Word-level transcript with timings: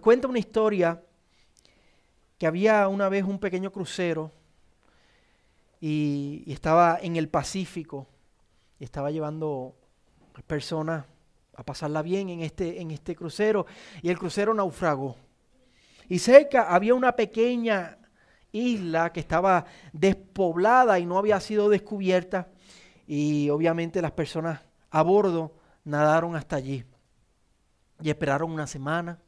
Cuenta 0.00 0.28
una 0.28 0.38
historia 0.38 1.02
que 2.38 2.46
había 2.46 2.88
una 2.88 3.08
vez 3.10 3.24
un 3.24 3.38
pequeño 3.38 3.70
crucero 3.70 4.32
y, 5.80 6.44
estaba 6.46 6.98
en 7.02 7.16
el 7.16 7.28
Pacífico 7.28 8.06
y 8.78 8.84
estaba 8.84 9.10
llevando 9.10 9.74
personas 10.46 11.04
a 11.54 11.62
pasarla 11.62 12.00
bien 12.00 12.30
en 12.30 12.40
este, 12.40 12.80
en 12.80 12.90
este 12.90 13.14
crucero 13.14 13.66
y 14.00 14.08
el 14.08 14.18
crucero 14.18 14.54
naufragó. 14.54 15.16
Y 16.08 16.18
cerca 16.18 16.74
había 16.74 16.94
una 16.94 17.12
pequeña 17.12 17.98
isla 18.52 19.12
que 19.12 19.20
estaba 19.20 19.66
despoblada 19.92 20.98
y 20.98 21.04
no 21.04 21.18
había 21.18 21.38
sido 21.40 21.68
descubierta 21.68 22.48
y 23.06 23.50
obviamente 23.50 24.00
las 24.00 24.12
personas 24.12 24.62
a 24.90 25.02
bordo 25.02 25.52
nadaron 25.84 26.36
hasta 26.36 26.56
allí 26.56 26.84
y 28.02 28.08
esperaron 28.08 28.50
una 28.50 28.66
semana, 28.66 29.18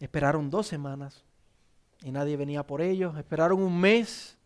esperaron 0.00 0.50
dos 0.50 0.66
semanas 0.66 1.24
y 2.02 2.12
nadie 2.12 2.36
venía 2.36 2.62
por 2.62 2.80
ellos, 2.80 3.16
esperaron 3.18 3.60
un 3.60 3.80
mes, 3.80 4.36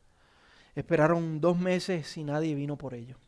esperaron 0.75 1.41
dos 1.41 1.59
meses 1.59 2.17
y 2.17 2.25
nadie 2.25 2.55
vino 2.55 2.77
por 2.77 2.95
ellos. 2.95 3.19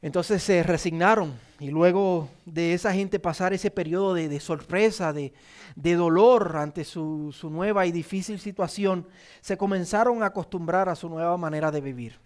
Entonces 0.00 0.40
se 0.44 0.62
resignaron 0.62 1.36
y 1.58 1.70
luego 1.70 2.28
de 2.44 2.72
esa 2.72 2.92
gente 2.92 3.18
pasar 3.18 3.52
ese 3.52 3.72
periodo 3.72 4.14
de, 4.14 4.38
sorpresa, 4.38 5.12
de, 5.12 5.32
dolor 5.74 6.56
ante 6.56 6.84
su, 6.84 7.34
su 7.36 7.50
nueva 7.50 7.84
y 7.84 7.90
difícil 7.90 8.38
situación, 8.38 9.08
se 9.40 9.58
comenzaron 9.58 10.22
a 10.22 10.26
acostumbrar 10.26 10.88
a 10.88 10.94
su 10.94 11.08
nueva 11.08 11.36
manera 11.36 11.72
de 11.72 11.80
vivir. 11.80 12.20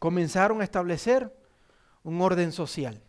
Comenzaron 0.00 0.60
a 0.60 0.64
establecer 0.64 1.32
un 2.02 2.20
orden 2.20 2.50
social. 2.50 3.00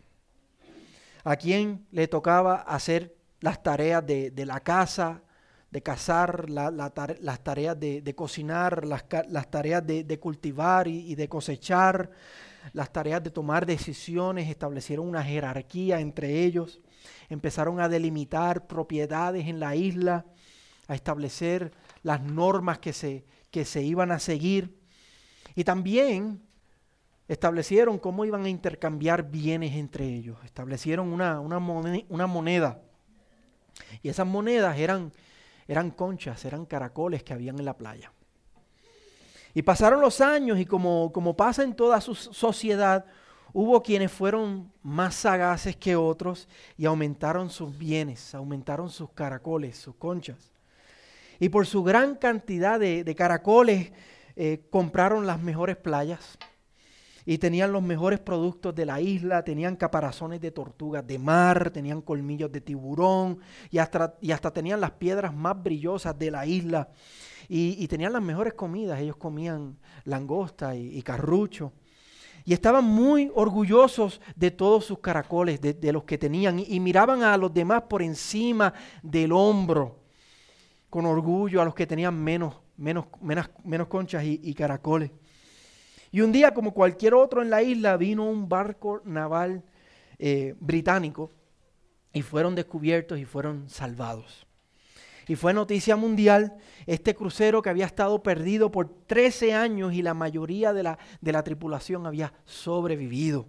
A 1.24 1.34
quien 1.34 1.84
le 1.90 2.06
tocaba 2.06 2.54
hacer 2.60 3.17
las 3.40 3.62
tareas 3.62 4.04
de, 4.06 4.32
la 4.44 4.60
casa, 4.60 5.22
de 5.70 5.82
cazar, 5.82 6.48
las 6.50 7.42
tareas 7.42 7.78
de, 7.78 8.14
cocinar, 8.16 8.84
las, 8.84 9.06
tareas 9.50 9.86
de, 9.86 10.18
cultivar 10.20 10.88
y 10.88 11.14
de 11.14 11.28
cosechar, 11.28 12.10
las 12.72 12.92
tareas 12.92 13.22
de 13.22 13.30
tomar 13.30 13.66
decisiones, 13.66 14.48
establecieron 14.48 15.08
una 15.08 15.22
jerarquía 15.22 16.00
entre 16.00 16.44
ellos, 16.44 16.80
empezaron 17.28 17.80
a 17.80 17.88
delimitar 17.88 18.66
propiedades 18.66 19.46
en 19.46 19.60
la 19.60 19.76
isla, 19.76 20.26
a 20.86 20.94
establecer 20.94 21.72
las 22.02 22.22
normas 22.22 22.78
que 22.78 22.92
se, 22.92 23.24
que 23.50 23.64
se 23.64 23.82
iban 23.82 24.10
a 24.10 24.18
seguir. 24.18 24.78
Y 25.54 25.64
también 25.64 26.42
establecieron 27.28 27.98
cómo 27.98 28.24
iban 28.24 28.44
a 28.44 28.48
intercambiar 28.48 29.30
bienes 29.30 29.74
entre 29.74 30.06
ellos, 30.06 30.38
establecieron 30.44 31.12
una, 31.12 31.40
una, 31.40 31.58
moneda, 32.26 32.80
y 34.02 34.08
esas 34.08 34.26
monedas 34.26 34.78
eran, 34.78 35.12
eran 35.66 35.90
conchas, 35.90 36.44
eran 36.44 36.66
caracoles 36.66 37.22
que 37.22 37.32
habían 37.32 37.58
en 37.58 37.64
la 37.64 37.76
playa. 37.76 38.12
Y 39.54 39.62
pasaron 39.62 40.00
los 40.00 40.20
años 40.20 40.58
y 40.58 40.66
como, 40.66 41.10
como 41.12 41.36
pasa 41.36 41.62
en 41.62 41.74
toda 41.74 42.00
su 42.00 42.14
sociedad, 42.14 43.04
hubo 43.52 43.82
quienes 43.82 44.12
fueron 44.12 44.70
más 44.82 45.14
sagaces 45.14 45.76
que 45.76 45.96
otros 45.96 46.48
y 46.76 46.86
aumentaron 46.86 47.50
sus 47.50 47.76
bienes, 47.76 48.34
aumentaron 48.34 48.90
sus 48.90 49.10
caracoles, 49.10 49.76
sus 49.76 49.94
conchas. 49.96 50.52
Y 51.40 51.48
por 51.48 51.66
su 51.66 51.82
gran 51.82 52.16
cantidad 52.16 52.78
de, 52.78 53.14
caracoles 53.16 53.92
eh, 54.36 54.62
compraron 54.70 55.26
las 55.26 55.40
mejores 55.40 55.76
playas 55.76 56.38
y 57.30 57.36
tenían 57.36 57.72
los 57.72 57.82
mejores 57.82 58.20
productos 58.20 58.74
de 58.74 58.86
la 58.86 59.02
isla, 59.02 59.44
tenían 59.44 59.76
caparazones 59.76 60.40
de 60.40 60.50
tortugas 60.50 61.06
de 61.06 61.18
mar, 61.18 61.70
tenían 61.70 62.00
colmillos 62.00 62.50
de 62.50 62.62
tiburón 62.62 63.38
y 63.70 63.76
hasta, 63.76 64.14
y 64.22 64.32
hasta 64.32 64.50
tenían 64.50 64.80
las 64.80 64.92
piedras 64.92 65.34
más 65.34 65.62
brillosas 65.62 66.18
de 66.18 66.30
la 66.30 66.46
isla 66.46 66.88
y, 67.46 67.86
tenían 67.86 68.14
las 68.14 68.22
mejores 68.22 68.54
comidas. 68.54 68.98
Ellos 68.98 69.16
comían 69.16 69.76
langosta 70.04 70.74
y, 70.74 71.02
carrucho. 71.02 71.74
Y 72.46 72.54
estaban 72.54 72.86
muy 72.86 73.30
orgullosos 73.34 74.22
de 74.34 74.50
todos 74.50 74.86
sus 74.86 75.00
caracoles, 75.00 75.60
de, 75.60 75.92
los 75.92 76.04
que 76.04 76.16
tenían. 76.16 76.58
Y, 76.58 76.80
miraban 76.80 77.22
a 77.22 77.36
los 77.36 77.52
demás 77.52 77.82
por 77.90 78.00
encima 78.00 78.72
del 79.02 79.32
hombro, 79.32 79.98
con 80.88 81.04
orgullo, 81.04 81.60
a 81.60 81.66
los 81.66 81.74
que 81.74 81.86
tenían 81.86 82.18
menos, 82.18 82.54
menos, 82.78 83.04
menos, 83.20 83.88
conchas 83.88 84.24
y, 84.24 84.54
caracoles. 84.54 85.10
Y 86.10 86.20
un 86.22 86.32
día, 86.32 86.54
como 86.54 86.72
cualquier 86.72 87.14
otro 87.14 87.42
en 87.42 87.50
la 87.50 87.62
isla, 87.62 87.96
vino 87.96 88.24
un 88.24 88.48
barco 88.48 89.02
naval 89.04 89.62
eh, 90.18 90.54
británico 90.58 91.30
y 92.12 92.22
fueron 92.22 92.54
descubiertos 92.54 93.18
y 93.18 93.24
fueron 93.24 93.68
salvados. 93.68 94.46
Y 95.28 95.36
fue 95.36 95.52
noticia 95.52 95.94
mundial 95.94 96.56
este 96.86 97.14
crucero 97.14 97.60
que 97.60 97.68
había 97.68 97.84
estado 97.84 98.22
perdido 98.22 98.70
por 98.70 98.88
13 99.06 99.52
años 99.52 99.92
y 99.92 100.00
la 100.00 100.14
mayoría 100.14 100.72
de 100.72 100.82
la, 100.82 100.98
de 101.20 101.32
la 101.32 101.44
tripulación 101.44 102.06
había 102.06 102.32
sobrevivido. 102.46 103.46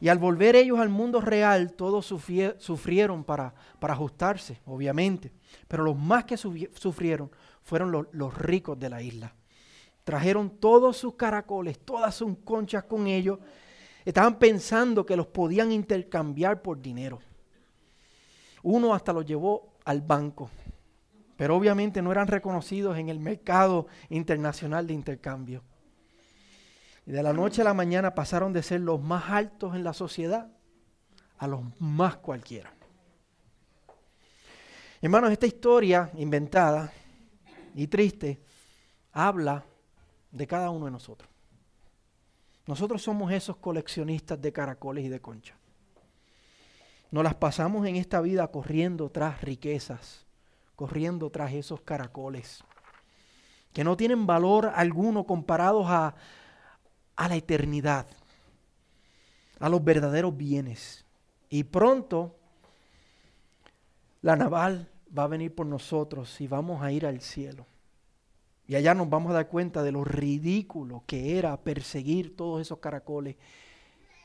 Y 0.00 0.08
al 0.08 0.18
volver 0.18 0.56
ellos 0.56 0.80
al 0.80 0.88
mundo 0.88 1.20
real, 1.20 1.72
todos 1.72 2.06
sufrieron 2.06 3.22
para, 3.22 3.54
para 3.78 3.94
ajustarse, 3.94 4.60
obviamente. 4.64 5.30
Pero 5.68 5.84
los 5.84 5.96
más 5.96 6.24
que 6.24 6.36
sufrieron 6.36 7.30
fueron 7.62 7.92
los, 7.92 8.06
los 8.12 8.36
ricos 8.36 8.78
de 8.78 8.88
la 8.88 9.02
isla. 9.02 9.34
Trajeron 10.04 10.50
todos 10.50 10.96
sus 10.96 11.14
caracoles, 11.14 11.78
todas 11.78 12.14
sus 12.14 12.38
conchas 12.44 12.84
con 12.84 13.06
ellos. 13.06 13.38
Estaban 14.04 14.38
pensando 14.38 15.04
que 15.04 15.16
los 15.16 15.26
podían 15.26 15.72
intercambiar 15.72 16.62
por 16.62 16.80
dinero. 16.80 17.20
Uno 18.62 18.94
hasta 18.94 19.12
los 19.12 19.24
llevó 19.24 19.74
al 19.84 20.00
banco 20.00 20.50
pero 21.40 21.56
obviamente 21.56 22.02
no 22.02 22.12
eran 22.12 22.26
reconocidos 22.26 22.98
en 22.98 23.08
el 23.08 23.18
mercado 23.18 23.86
internacional 24.10 24.86
de 24.86 24.92
intercambio. 24.92 25.62
Y 27.06 27.12
de 27.12 27.22
la 27.22 27.32
noche 27.32 27.62
a 27.62 27.64
la 27.64 27.72
mañana 27.72 28.14
pasaron 28.14 28.52
de 28.52 28.62
ser 28.62 28.82
los 28.82 29.00
más 29.00 29.30
altos 29.30 29.74
en 29.74 29.82
la 29.82 29.94
sociedad 29.94 30.50
a 31.38 31.46
los 31.46 31.62
más 31.80 32.16
cualquiera. 32.16 32.74
Hermanos, 35.00 35.32
esta 35.32 35.46
historia 35.46 36.10
inventada 36.18 36.92
y 37.74 37.86
triste 37.86 38.42
habla 39.10 39.64
de 40.30 40.46
cada 40.46 40.70
uno 40.70 40.86
de 40.86 40.90
nosotros. 40.90 41.30
Nosotros 42.66 43.02
somos 43.02 43.32
esos 43.32 43.56
coleccionistas 43.56 44.40
de 44.40 44.52
caracoles 44.52 45.04
y 45.04 45.08
de 45.08 45.20
conchas. 45.20 45.56
Nos 47.10 47.24
las 47.24 47.34
pasamos 47.34 47.86
en 47.86 47.96
esta 47.96 48.20
vida 48.20 48.46
corriendo 48.48 49.10
tras 49.10 49.40
riquezas, 49.40 50.26
corriendo 50.76 51.30
tras 51.30 51.52
esos 51.52 51.80
caracoles, 51.80 52.62
que 53.72 53.82
no 53.82 53.96
tienen 53.96 54.26
valor 54.26 54.70
alguno 54.74 55.24
comparados 55.26 55.86
a, 55.88 56.14
a 57.16 57.28
la 57.28 57.36
eternidad, 57.36 58.06
a 59.58 59.68
los 59.68 59.82
verdaderos 59.82 60.36
bienes. 60.36 61.04
Y 61.48 61.64
pronto 61.64 62.36
la 64.22 64.36
naval 64.36 64.88
va 65.16 65.24
a 65.24 65.28
venir 65.28 65.54
por 65.54 65.66
nosotros 65.66 66.40
y 66.40 66.46
vamos 66.46 66.82
a 66.82 66.92
ir 66.92 67.06
al 67.06 67.20
cielo. 67.20 67.66
Y 68.70 68.76
allá 68.76 68.94
nos 68.94 69.10
vamos 69.10 69.30
a 69.30 69.34
dar 69.34 69.48
cuenta 69.48 69.82
de 69.82 69.90
lo 69.90 70.04
ridículo 70.04 71.02
que 71.04 71.36
era 71.36 71.60
perseguir 71.60 72.36
todos 72.36 72.60
esos 72.60 72.78
caracoles 72.78 73.34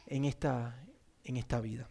en 0.06 0.24
esta, 0.24 0.86
en 1.24 1.38
esta 1.38 1.60
vida. 1.60 1.90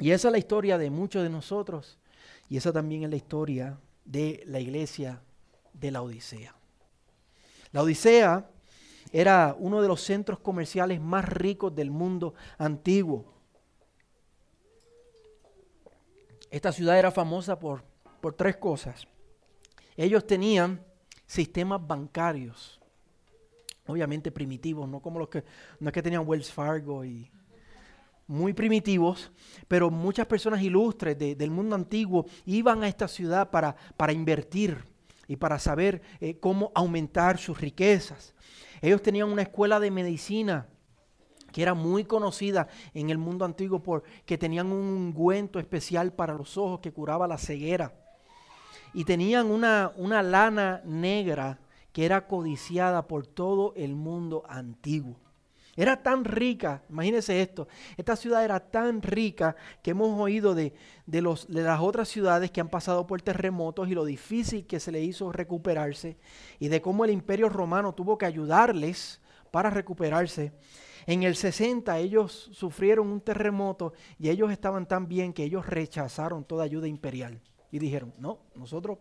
Y 0.00 0.10
esa 0.10 0.26
es 0.26 0.32
la 0.32 0.38
historia 0.38 0.76
de 0.76 0.90
muchos 0.90 1.22
de 1.22 1.30
nosotros 1.30 2.00
y 2.48 2.56
esa 2.56 2.72
también 2.72 3.04
es 3.04 3.10
la 3.10 3.14
historia 3.14 3.78
de 4.04 4.42
la 4.46 4.58
iglesia 4.58 5.22
de 5.72 5.92
la 5.92 6.02
Odisea. 6.02 6.52
La 7.70 7.82
Odisea 7.82 8.50
era 9.12 9.54
uno 9.56 9.80
de 9.80 9.86
los 9.86 10.00
centros 10.00 10.40
comerciales 10.40 11.00
más 11.00 11.28
ricos 11.28 11.72
del 11.72 11.92
mundo 11.92 12.34
antiguo. 12.58 13.24
Esta 16.50 16.72
ciudad 16.72 16.98
era 16.98 17.12
famosa 17.12 17.56
por, 17.56 17.84
por 18.20 18.34
tres 18.34 18.56
cosas. 18.56 19.06
Ellos 19.96 20.26
tenían 20.26 20.90
sistemas 21.32 21.80
bancarios, 21.86 22.78
obviamente 23.86 24.30
primitivos, 24.30 24.86
no 24.86 25.00
como 25.00 25.18
los 25.18 25.30
que, 25.30 25.42
no 25.80 25.88
es 25.88 25.94
que 25.94 26.02
tenían 26.02 26.28
Wells 26.28 26.52
Fargo 26.52 27.06
y 27.06 27.30
muy 28.26 28.52
primitivos, 28.52 29.32
pero 29.66 29.90
muchas 29.90 30.26
personas 30.26 30.60
ilustres 30.60 31.18
del 31.18 31.50
mundo 31.50 31.74
antiguo 31.74 32.26
iban 32.44 32.82
a 32.82 32.88
esta 32.88 33.08
ciudad 33.08 33.50
para, 33.50 33.74
para 33.96 34.12
invertir 34.12 34.84
y 35.26 35.36
para 35.36 35.58
saber 35.58 36.02
eh, 36.20 36.38
cómo 36.38 36.70
aumentar 36.74 37.38
sus 37.38 37.58
riquezas. 37.58 38.34
Ellos 38.82 39.00
tenían 39.00 39.32
una 39.32 39.40
escuela 39.40 39.80
de 39.80 39.90
medicina 39.90 40.68
que 41.50 41.62
era 41.62 41.72
muy 41.72 42.04
conocida 42.04 42.68
en 42.92 43.08
el 43.08 43.16
mundo 43.16 43.46
antiguo 43.46 43.82
porque 43.82 44.36
tenían 44.36 44.66
un 44.66 44.84
ungüento 44.84 45.58
especial 45.58 46.12
para 46.12 46.34
los 46.34 46.58
ojos 46.58 46.80
que 46.80 46.92
curaba 46.92 47.26
la 47.26 47.38
ceguera. 47.38 48.01
Y 48.94 49.04
tenían 49.04 49.50
una, 49.50 49.92
una 49.96 50.22
lana 50.22 50.82
negra 50.84 51.58
que 51.92 52.04
era 52.04 52.26
codiciada 52.26 53.06
por 53.06 53.26
todo 53.26 53.72
el 53.76 53.94
mundo 53.94 54.42
antiguo. 54.48 55.16
Era 55.74 56.02
tan 56.02 56.24
rica, 56.24 56.82
imagínense 56.90 57.40
esto, 57.40 57.66
esta 57.96 58.14
ciudad 58.14 58.44
era 58.44 58.60
tan 58.60 59.00
rica 59.00 59.56
que 59.82 59.92
hemos 59.92 60.20
oído 60.20 60.54
de, 60.54 60.74
los, 61.06 61.48
de 61.48 61.62
las 61.62 61.80
otras 61.80 62.08
ciudades 62.08 62.50
que 62.50 62.60
han 62.60 62.68
pasado 62.68 63.06
por 63.06 63.22
terremotos 63.22 63.88
y 63.88 63.94
lo 63.94 64.04
difícil 64.04 64.66
que 64.66 64.80
se 64.80 64.92
le 64.92 65.00
hizo 65.02 65.32
recuperarse 65.32 66.18
y 66.58 66.68
de 66.68 66.82
cómo 66.82 67.06
el 67.06 67.10
imperio 67.10 67.48
romano 67.48 67.94
tuvo 67.94 68.18
que 68.18 68.26
ayudarles 68.26 69.22
para 69.50 69.70
recuperarse. 69.70 70.52
En 71.06 71.22
el 71.22 71.36
60 71.36 71.98
ellos 71.98 72.50
sufrieron 72.52 73.08
un 73.08 73.22
terremoto 73.22 73.94
y 74.18 74.28
ellos 74.28 74.52
estaban 74.52 74.86
tan 74.86 75.08
bien 75.08 75.32
que 75.32 75.44
ellos 75.44 75.64
rechazaron 75.66 76.44
toda 76.44 76.64
ayuda 76.64 76.86
imperial 76.86 77.40
y 77.72 77.78
dijeron, 77.78 78.12
no, 78.18 78.38
nosotros 78.54 78.98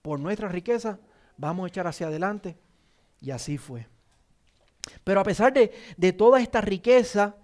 por 0.00 0.18
nuestra 0.18 0.48
riqueza 0.48 0.98
vamos 1.36 1.64
a 1.64 1.68
echar 1.68 1.86
hacia 1.86 2.08
adelante. 2.08 2.56
Y 3.20 3.30
así 3.30 3.58
fue. 3.58 3.86
Pero 5.04 5.20
a 5.20 5.24
pesar 5.24 5.52
de, 5.52 6.12
toda 6.12 6.40
esta 6.40 6.60
riqueza, 6.62 7.36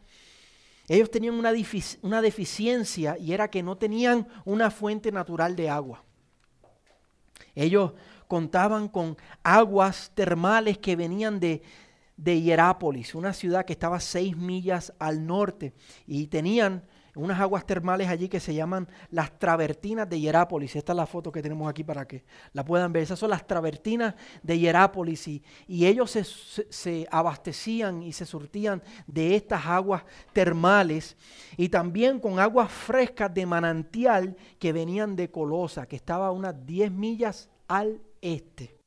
ellos 0.89 1.11
tenían 1.11 1.35
una, 1.35 1.53
una 2.01 2.23
deficiencia 2.23 3.19
y 3.19 3.33
era 3.33 3.49
que 3.49 3.63
no 3.63 3.77
tenían 3.77 4.27
una 4.45 4.71
fuente 4.71 5.13
natural 5.13 5.55
de 5.55 5.69
agua. 5.69 6.03
Ellos 7.55 7.93
contaban 8.27 8.89
con 8.89 9.19
aguas 9.43 10.11
termales 10.15 10.79
que 10.79 10.97
venían 10.97 11.39
de, 11.41 11.63
de 12.17 12.41
Hierápolis, 12.41 13.15
una 13.15 13.35
ciudad 13.35 13.67
que 13.67 13.75
estaba 13.75 14.01
seis 14.01 14.35
millas 14.35 14.95
al 14.99 15.27
norte, 15.27 15.75
y 16.07 16.29
tenían 16.29 16.85
unas 17.15 17.39
aguas 17.41 17.67
termales 17.67 18.09
allí 18.09 18.29
que 18.29 18.41
se 18.41 18.55
llaman 18.55 18.89
las 19.11 19.39
travertinas 19.39 20.09
de 20.09 20.19
Hierápolis. 20.19 20.75
Esta 20.77 20.93
es 20.93 20.97
la 20.97 21.07
foto 21.07 21.31
que 21.31 21.43
tenemos 21.43 21.69
aquí 21.69 21.85
para 21.85 22.07
que 22.07 22.25
la 22.53 22.65
puedan 22.65 22.93
ver. 22.93 23.03
Esas 23.03 23.19
son 23.19 23.31
las 23.31 23.47
travertinas 23.47 24.15
de 24.43 24.59
Hierápolis 24.59 25.29
y, 25.29 25.43
ellos 25.69 26.11
se, 26.11 26.25
se, 26.25 27.07
abastecían 27.11 28.03
y 28.03 28.13
se 28.13 28.25
surtían 28.25 28.83
de 29.07 29.37
estas 29.37 29.67
aguas 29.67 30.05
termales 30.33 31.17
y 31.57 31.69
también 31.69 32.19
con 32.19 32.39
aguas 32.39 32.71
frescas 32.71 33.33
de 33.35 33.45
manantial 33.45 34.37
que 34.59 34.73
venían 34.73 35.15
de 35.15 35.31
Colosa, 35.31 35.87
que 35.87 35.97
estaba 35.97 36.29
a 36.29 36.33
unas 36.33 36.65
10 36.65 36.93
millas 36.93 37.51
al 37.69 38.01
este. 38.23 38.79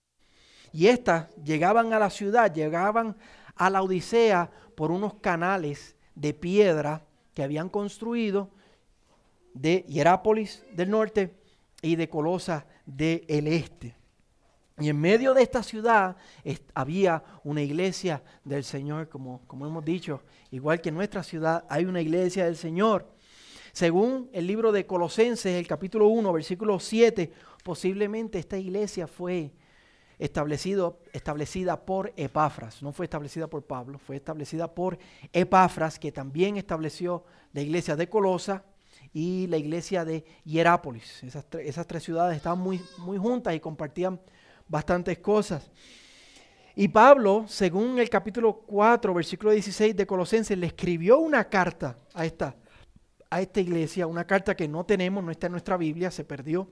Y 0.72 0.88
estas 0.88 1.30
llegaban 1.36 1.94
a 1.94 2.00
la 2.00 2.10
ciudad, 2.10 2.52
llegaban 2.52 3.16
a 3.56 3.70
la 3.70 3.84
Odisea 3.84 4.50
por 4.76 4.92
unos 4.92 5.14
canales 5.16 5.96
de 6.16 6.34
piedra 6.34 7.06
que 7.36 7.44
habían 7.44 7.70
construido 7.70 8.50
de 9.54 9.86
Hierápolis 9.88 10.64
del 10.74 10.90
norte 10.90 11.36
y 11.82 11.96
de 11.96 12.10
Colosa 12.10 12.66
del 12.88 13.48
este. 13.48 13.96
Y 14.80 14.90
en 14.90 15.00
medio 15.00 15.34
de 15.34 15.44
esta 15.44 15.62
ciudad 15.62 16.18
había 16.74 17.24
una 17.44 17.62
iglesia 17.62 18.24
del 18.44 18.64
Señor, 18.64 19.08
como, 19.08 19.42
como 19.48 19.68
hemos 19.68 19.86
dicho, 19.86 20.22
igual 20.52 20.82
que 20.82 20.90
en 20.90 20.96
nuestra 20.96 21.24
ciudad 21.24 21.66
hay 21.70 21.86
una 21.86 22.02
iglesia 22.02 22.46
del 22.46 22.58
Señor. 22.58 23.08
Según 23.72 24.30
el 24.34 24.48
libro 24.48 24.72
de 24.72 24.86
Colosenses, 24.86 25.54
el 25.54 25.68
capítulo 25.68 26.08
1, 26.08 26.32
versículo 26.34 26.80
7, 26.80 27.32
posiblemente 27.64 28.40
esta 28.40 28.58
iglesia 28.58 29.08
fue 29.08 29.52
establecida 30.20 31.86
por 31.86 32.14
Epafras, 32.16 32.82
no 32.82 32.92
fue 32.92 33.06
establecida 33.06 33.48
por 33.48 33.64
Pablo, 33.64 33.98
fue 33.98 34.16
establecida 34.16 34.74
por 34.74 34.98
Epafras, 35.34 36.00
que 36.00 36.12
también 36.12 36.58
estableció 36.58 37.24
la 37.54 37.62
iglesia 37.62 37.96
de 37.96 38.08
Colosa 38.10 38.64
y 39.14 39.48
la 39.48 39.58
iglesia 39.58 40.06
de 40.06 40.26
Hierápolis. 40.44 41.24
Esas, 41.24 41.46
esas 41.60 41.88
tres 41.88 42.04
ciudades 42.04 42.38
estaban 42.38 42.60
muy, 42.60 42.82
muy 43.00 43.18
juntas 43.18 43.56
y 43.56 43.60
compartían 43.60 44.20
bastantes 44.68 45.20
cosas. 45.20 45.70
Y 46.78 46.90
Pablo, 46.90 47.46
según 47.48 48.00
el 48.00 48.10
capítulo 48.10 48.54
4, 48.54 49.14
versículo 49.14 49.52
16 49.52 49.96
de 49.96 50.06
Colosenses, 50.06 50.58
le 50.58 50.68
escribió 50.68 51.20
una 51.20 51.48
carta 51.48 51.98
a 52.14 52.26
esta, 52.26 52.56
a 53.30 53.42
esta 53.42 53.62
iglesia, 53.62 54.08
una 54.08 54.28
carta 54.28 54.56
que 54.56 54.68
no 54.68 54.86
tenemos, 54.86 55.24
no 55.24 55.32
está 55.32 55.48
en 55.48 55.54
nuestra 55.54 55.78
Biblia, 55.78 56.12
se 56.12 56.26
perdió. 56.26 56.68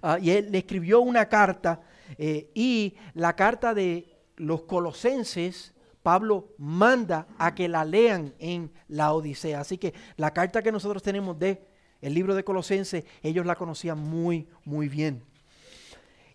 Ah, 0.00 0.18
y 0.18 0.30
él 0.30 0.50
le 0.50 0.58
escribió 0.58 1.00
una 1.00 1.28
carta 1.28 1.80
eh, 2.18 2.50
y 2.54 2.96
la 3.14 3.36
carta 3.36 3.74
de 3.74 4.16
los 4.36 4.62
colosenses, 4.62 5.74
Pablo 6.02 6.54
manda 6.58 7.26
a 7.38 7.54
que 7.54 7.68
la 7.68 7.84
lean 7.84 8.34
en 8.38 8.72
la 8.88 9.12
Odisea. 9.12 9.60
Así 9.60 9.78
que 9.78 9.94
la 10.16 10.32
carta 10.32 10.62
que 10.62 10.72
nosotros 10.72 11.02
tenemos 11.02 11.38
de 11.38 11.68
el 12.00 12.14
libro 12.14 12.34
de 12.34 12.44
Colosenses, 12.44 13.04
ellos 13.22 13.44
la 13.44 13.56
conocían 13.56 13.98
muy, 13.98 14.48
muy 14.64 14.88
bien. 14.88 15.22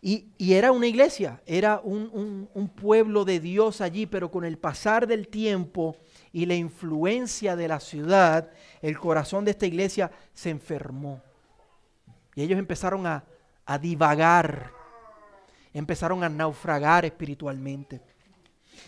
Y, 0.02 0.28
era 0.38 0.72
una 0.72 0.86
iglesia, 0.86 1.42
era 1.48 1.82
un, 1.84 2.48
un, 2.54 2.70
pueblo 2.70 3.26
de 3.26 3.40
Dios 3.40 3.82
allí, 3.82 4.06
pero 4.06 4.30
con 4.30 4.46
el 4.46 4.60
pasar 4.60 5.08
del 5.08 5.28
tiempo 5.28 5.96
y 6.32 6.46
la 6.46 6.54
influencia 6.54 7.56
de 7.56 7.68
la 7.68 7.80
ciudad, 7.80 8.52
el 8.84 9.00
corazón 9.00 9.46
de 9.46 9.52
esta 9.52 9.66
iglesia 9.66 10.12
se 10.36 10.52
enfermó. 10.52 11.24
Y 12.36 12.44
ellos 12.44 12.60
empezaron 12.60 13.08
a, 13.08 13.24
a 13.66 13.80
divagar 13.80 14.75
empezaron 15.80 16.24
a 16.24 16.30
naufragar 16.30 17.06
espiritualmente. 17.06 18.02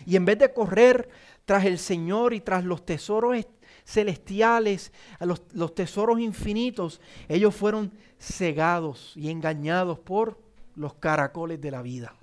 Y 0.06 0.16
en 0.16 0.24
vez 0.24 0.38
de 0.38 0.52
correr 0.52 1.08
tras 1.44 1.64
el 1.64 1.78
Señor 1.78 2.34
y 2.34 2.40
tras 2.40 2.64
los 2.64 2.84
tesoros 2.84 3.46
celestiales, 3.84 4.92
los, 5.20 5.42
los 5.52 5.74
tesoros 5.74 6.20
infinitos, 6.20 7.00
ellos 7.28 7.54
fueron 7.54 7.92
cegados 8.18 9.12
y 9.16 9.30
engañados 9.30 9.98
por 9.98 10.38
los 10.74 10.94
caracoles 10.94 11.60
de 11.60 11.70
la 11.70 11.82
vida, 11.82 12.14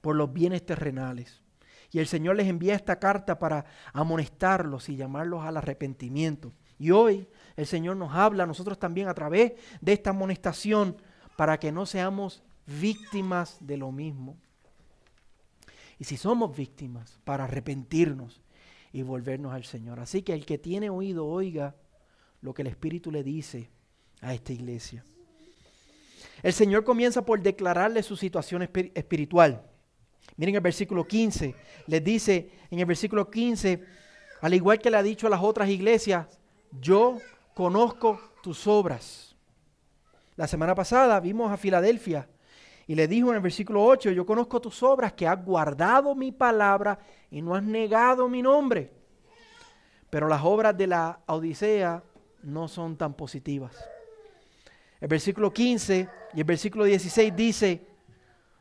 por 0.00 0.16
los 0.16 0.32
bienes 0.32 0.64
terrenales. 0.64 1.42
Y 1.90 1.98
el 1.98 2.06
Señor 2.06 2.36
les 2.36 2.46
envía 2.46 2.74
esta 2.74 2.98
carta 2.98 3.38
para 3.38 3.64
amonestarlos 3.92 4.88
y 4.88 4.96
llamarlos 4.96 5.44
al 5.44 5.56
arrepentimiento. 5.56 6.52
Y 6.78 6.90
hoy 6.90 7.28
el 7.56 7.66
Señor 7.66 7.96
nos 7.96 8.14
habla 8.14 8.44
a 8.44 8.46
nosotros 8.46 8.78
también 8.78 9.08
a 9.08 9.14
través 9.14 9.52
de 9.80 9.92
esta 9.92 10.10
amonestación 10.10 10.96
para 11.36 11.58
que 11.58 11.72
no 11.72 11.86
seamos 11.86 12.42
víctimas 12.68 13.56
de 13.60 13.76
lo 13.76 13.90
mismo. 13.90 14.36
Y 15.98 16.04
si 16.04 16.16
somos 16.16 16.56
víctimas, 16.56 17.18
para 17.24 17.44
arrepentirnos 17.44 18.40
y 18.92 19.02
volvernos 19.02 19.52
al 19.52 19.64
Señor. 19.64 19.98
Así 20.00 20.22
que 20.22 20.32
el 20.32 20.46
que 20.46 20.58
tiene 20.58 20.90
oído, 20.90 21.26
oiga 21.26 21.74
lo 22.40 22.54
que 22.54 22.62
el 22.62 22.68
Espíritu 22.68 23.10
le 23.10 23.24
dice 23.24 23.70
a 24.20 24.34
esta 24.34 24.52
iglesia. 24.52 25.04
El 26.42 26.52
Señor 26.52 26.84
comienza 26.84 27.24
por 27.24 27.42
declararle 27.42 28.02
su 28.02 28.16
situación 28.16 28.62
espiritual. 28.62 29.62
Miren 30.36 30.54
el 30.54 30.60
versículo 30.60 31.06
15. 31.06 31.54
Les 31.86 32.04
dice 32.04 32.50
en 32.70 32.78
el 32.78 32.86
versículo 32.86 33.28
15, 33.28 33.82
al 34.40 34.54
igual 34.54 34.78
que 34.78 34.90
le 34.90 34.98
ha 34.98 35.02
dicho 35.02 35.26
a 35.26 35.30
las 35.30 35.42
otras 35.42 35.68
iglesias, 35.68 36.38
yo 36.80 37.18
conozco 37.54 38.20
tus 38.40 38.68
obras. 38.68 39.34
La 40.36 40.46
semana 40.46 40.76
pasada 40.76 41.18
vimos 41.18 41.50
a 41.50 41.56
Filadelfia 41.56 42.28
y 42.88 42.94
le 42.94 43.06
dijo 43.06 43.28
en 43.28 43.36
el 43.36 43.42
versículo 43.42 43.84
8, 43.84 44.12
yo 44.12 44.24
conozco 44.24 44.62
tus 44.62 44.82
obras, 44.82 45.12
que 45.12 45.28
has 45.28 45.44
guardado 45.44 46.14
mi 46.14 46.32
palabra 46.32 46.98
y 47.30 47.42
no 47.42 47.54
has 47.54 47.62
negado 47.62 48.30
mi 48.30 48.40
nombre. 48.40 48.90
Pero 50.08 50.26
las 50.26 50.40
obras 50.42 50.74
de 50.74 50.86
la 50.86 51.20
Odisea 51.26 52.02
no 52.42 52.66
son 52.66 52.96
tan 52.96 53.12
positivas. 53.12 53.76
El 55.02 55.08
versículo 55.08 55.52
15 55.52 56.08
y 56.32 56.38
el 56.38 56.44
versículo 56.44 56.84
16 56.84 57.36
dice, 57.36 57.86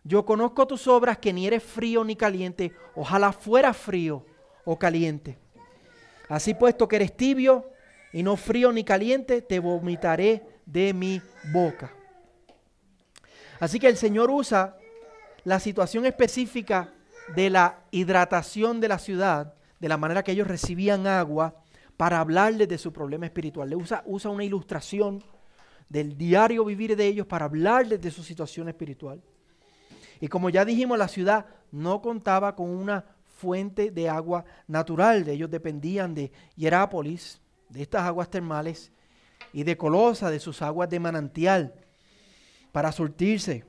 yo 0.04 0.26
conozco 0.26 0.68
tus 0.68 0.88
obras 0.88 1.20
que 1.20 1.32
ni 1.32 1.48
eres 1.48 1.64
frío 1.64 2.04
ni 2.04 2.18
caliente, 2.18 2.74
ojalá 2.96 3.32
fuera 3.32 3.74
frío 3.74 4.26
o 4.66 4.78
caliente. 4.78 5.38
Así 6.28 6.54
puesto 6.54 6.86
que 6.90 6.98
eres 6.98 7.16
tibio 7.16 7.70
y 8.12 8.24
no 8.24 8.36
frío 8.36 8.74
ni 8.74 8.84
caliente, 8.84 9.42
te 9.42 9.60
vomitaré 9.60 10.44
de 10.66 10.94
mi 10.94 11.22
boca. 11.54 11.94
Así 13.60 13.80
que 13.80 13.88
el 13.88 13.98
Señor 13.98 14.30
usa 14.30 14.78
la 15.44 15.60
situación 15.60 16.06
específica 16.06 16.94
de 17.36 17.50
la 17.50 17.80
hidratación 17.92 18.80
de 18.80 18.88
la 18.88 19.00
ciudad, 19.00 19.54
de 19.80 19.90
la 19.90 19.98
manera 19.98 20.24
que 20.24 20.32
ellos 20.32 20.48
recibían 20.48 21.08
agua, 21.08 21.56
para 21.96 22.20
hablarles 22.20 22.68
de 22.68 22.78
su 22.78 22.94
problema 22.94 23.26
espiritual. 23.26 23.70
Le 23.70 23.76
usa, 23.76 24.04
usa 24.06 24.30
una 24.30 24.44
ilustración 24.44 25.24
del 25.90 26.18
diario 26.18 26.64
vivir 26.64 26.96
de 26.96 27.08
ellos 27.08 27.26
para 27.26 27.46
hablarles 27.46 28.00
de 28.02 28.12
su 28.12 28.24
situación 28.24 28.70
espiritual. 28.70 29.22
Y 30.20 30.28
como 30.28 30.50
ya 30.50 30.64
dijimos, 30.64 30.98
la 30.98 31.08
ciudad 31.08 31.48
no 31.72 32.02
contaba 32.02 32.56
con 32.56 32.70
una 32.70 33.06
fuente 33.38 33.90
de 33.92 34.10
agua 34.10 34.46
natural. 34.68 35.28
Ellos 35.28 35.50
dependían 35.50 36.14
de 36.14 36.32
Hierápolis, 36.56 37.42
de 37.70 37.82
estas 37.82 38.04
aguas 38.04 38.30
termales, 38.30 38.92
y 39.54 39.64
de 39.64 39.78
Colosa, 39.78 40.30
de 40.30 40.40
sus 40.40 40.62
aguas 40.62 40.90
de 40.90 41.00
manantial 41.00 41.74
para 42.72 42.92
surtirse. 42.92 43.64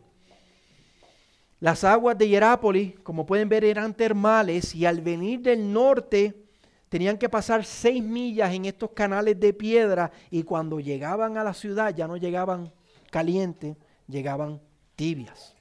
Las 1.60 1.82
aguas 1.82 2.16
de 2.16 2.28
Hierápolis, 2.28 2.98
como 3.00 3.26
pueden 3.26 3.48
ver, 3.48 3.64
eran 3.64 3.92
termales 3.92 4.74
y 4.74 4.86
al 4.86 5.00
venir 5.00 5.40
del 5.40 5.72
norte 5.72 6.44
tenían 6.88 7.18
que 7.18 7.28
pasar 7.28 7.64
seis 7.64 8.02
millas 8.02 8.52
en 8.54 8.64
estos 8.64 8.90
canales 8.90 9.38
de 9.40 9.52
piedra 9.52 10.10
y 10.30 10.44
cuando 10.44 10.78
llegaban 10.78 11.36
a 11.36 11.44
la 11.44 11.52
ciudad 11.52 11.94
ya 11.94 12.06
no 12.06 12.16
llegaban 12.16 12.72
calientes, 13.10 13.76
llegaban 14.06 14.60
tibias. 14.94 15.54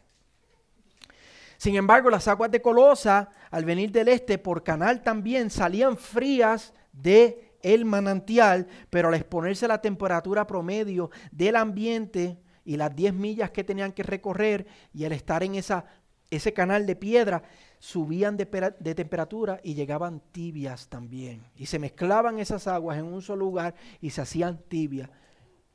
Sin 1.58 1.75
embargo, 1.75 2.12
las 2.12 2.27
aguas 2.27 2.51
de 2.51 2.62
Colosa, 2.62 3.29
al 3.50 3.65
venir 3.65 3.91
del 3.91 4.10
este 4.10 4.38
por 4.38 4.63
canal 4.63 5.01
también, 5.01 5.50
salían 5.50 5.98
frías 5.98 6.74
de 6.94 7.56
el 7.63 7.86
manantial, 7.86 8.67
pero 8.91 9.08
al 9.08 9.15
exponerse 9.15 9.65
a 9.65 9.70
la 9.70 9.82
temperatura 9.82 10.46
promedio 10.46 11.10
del 11.32 11.56
ambiente 11.56 12.38
y 12.67 12.75
las 12.75 12.93
10 12.93 13.13
millas 13.13 13.50
que 13.51 13.63
tenían 13.63 13.93
que 13.93 14.03
recorrer 14.03 14.67
y 14.93 15.05
al 15.05 15.13
estar 15.13 15.41
en 15.41 15.55
esa, 15.55 15.86
ese 16.29 16.51
canal 16.51 16.86
de 16.86 16.97
piedra, 16.97 17.41
subían 17.79 18.36
de, 18.36 18.74
de, 18.77 18.93
temperatura 18.93 19.62
y 19.63 19.74
llegaban 19.74 20.21
tibias 20.33 20.89
también. 20.89 21.45
Y 21.55 21.67
se 21.67 21.79
mezclaban 21.79 22.39
esas 22.39 22.67
aguas 22.67 22.97
en 22.97 23.05
un 23.05 23.21
solo 23.21 23.45
lugar 23.45 23.74
y 24.01 24.09
se 24.09 24.19
hacían 24.19 24.59
tibias. 24.67 25.09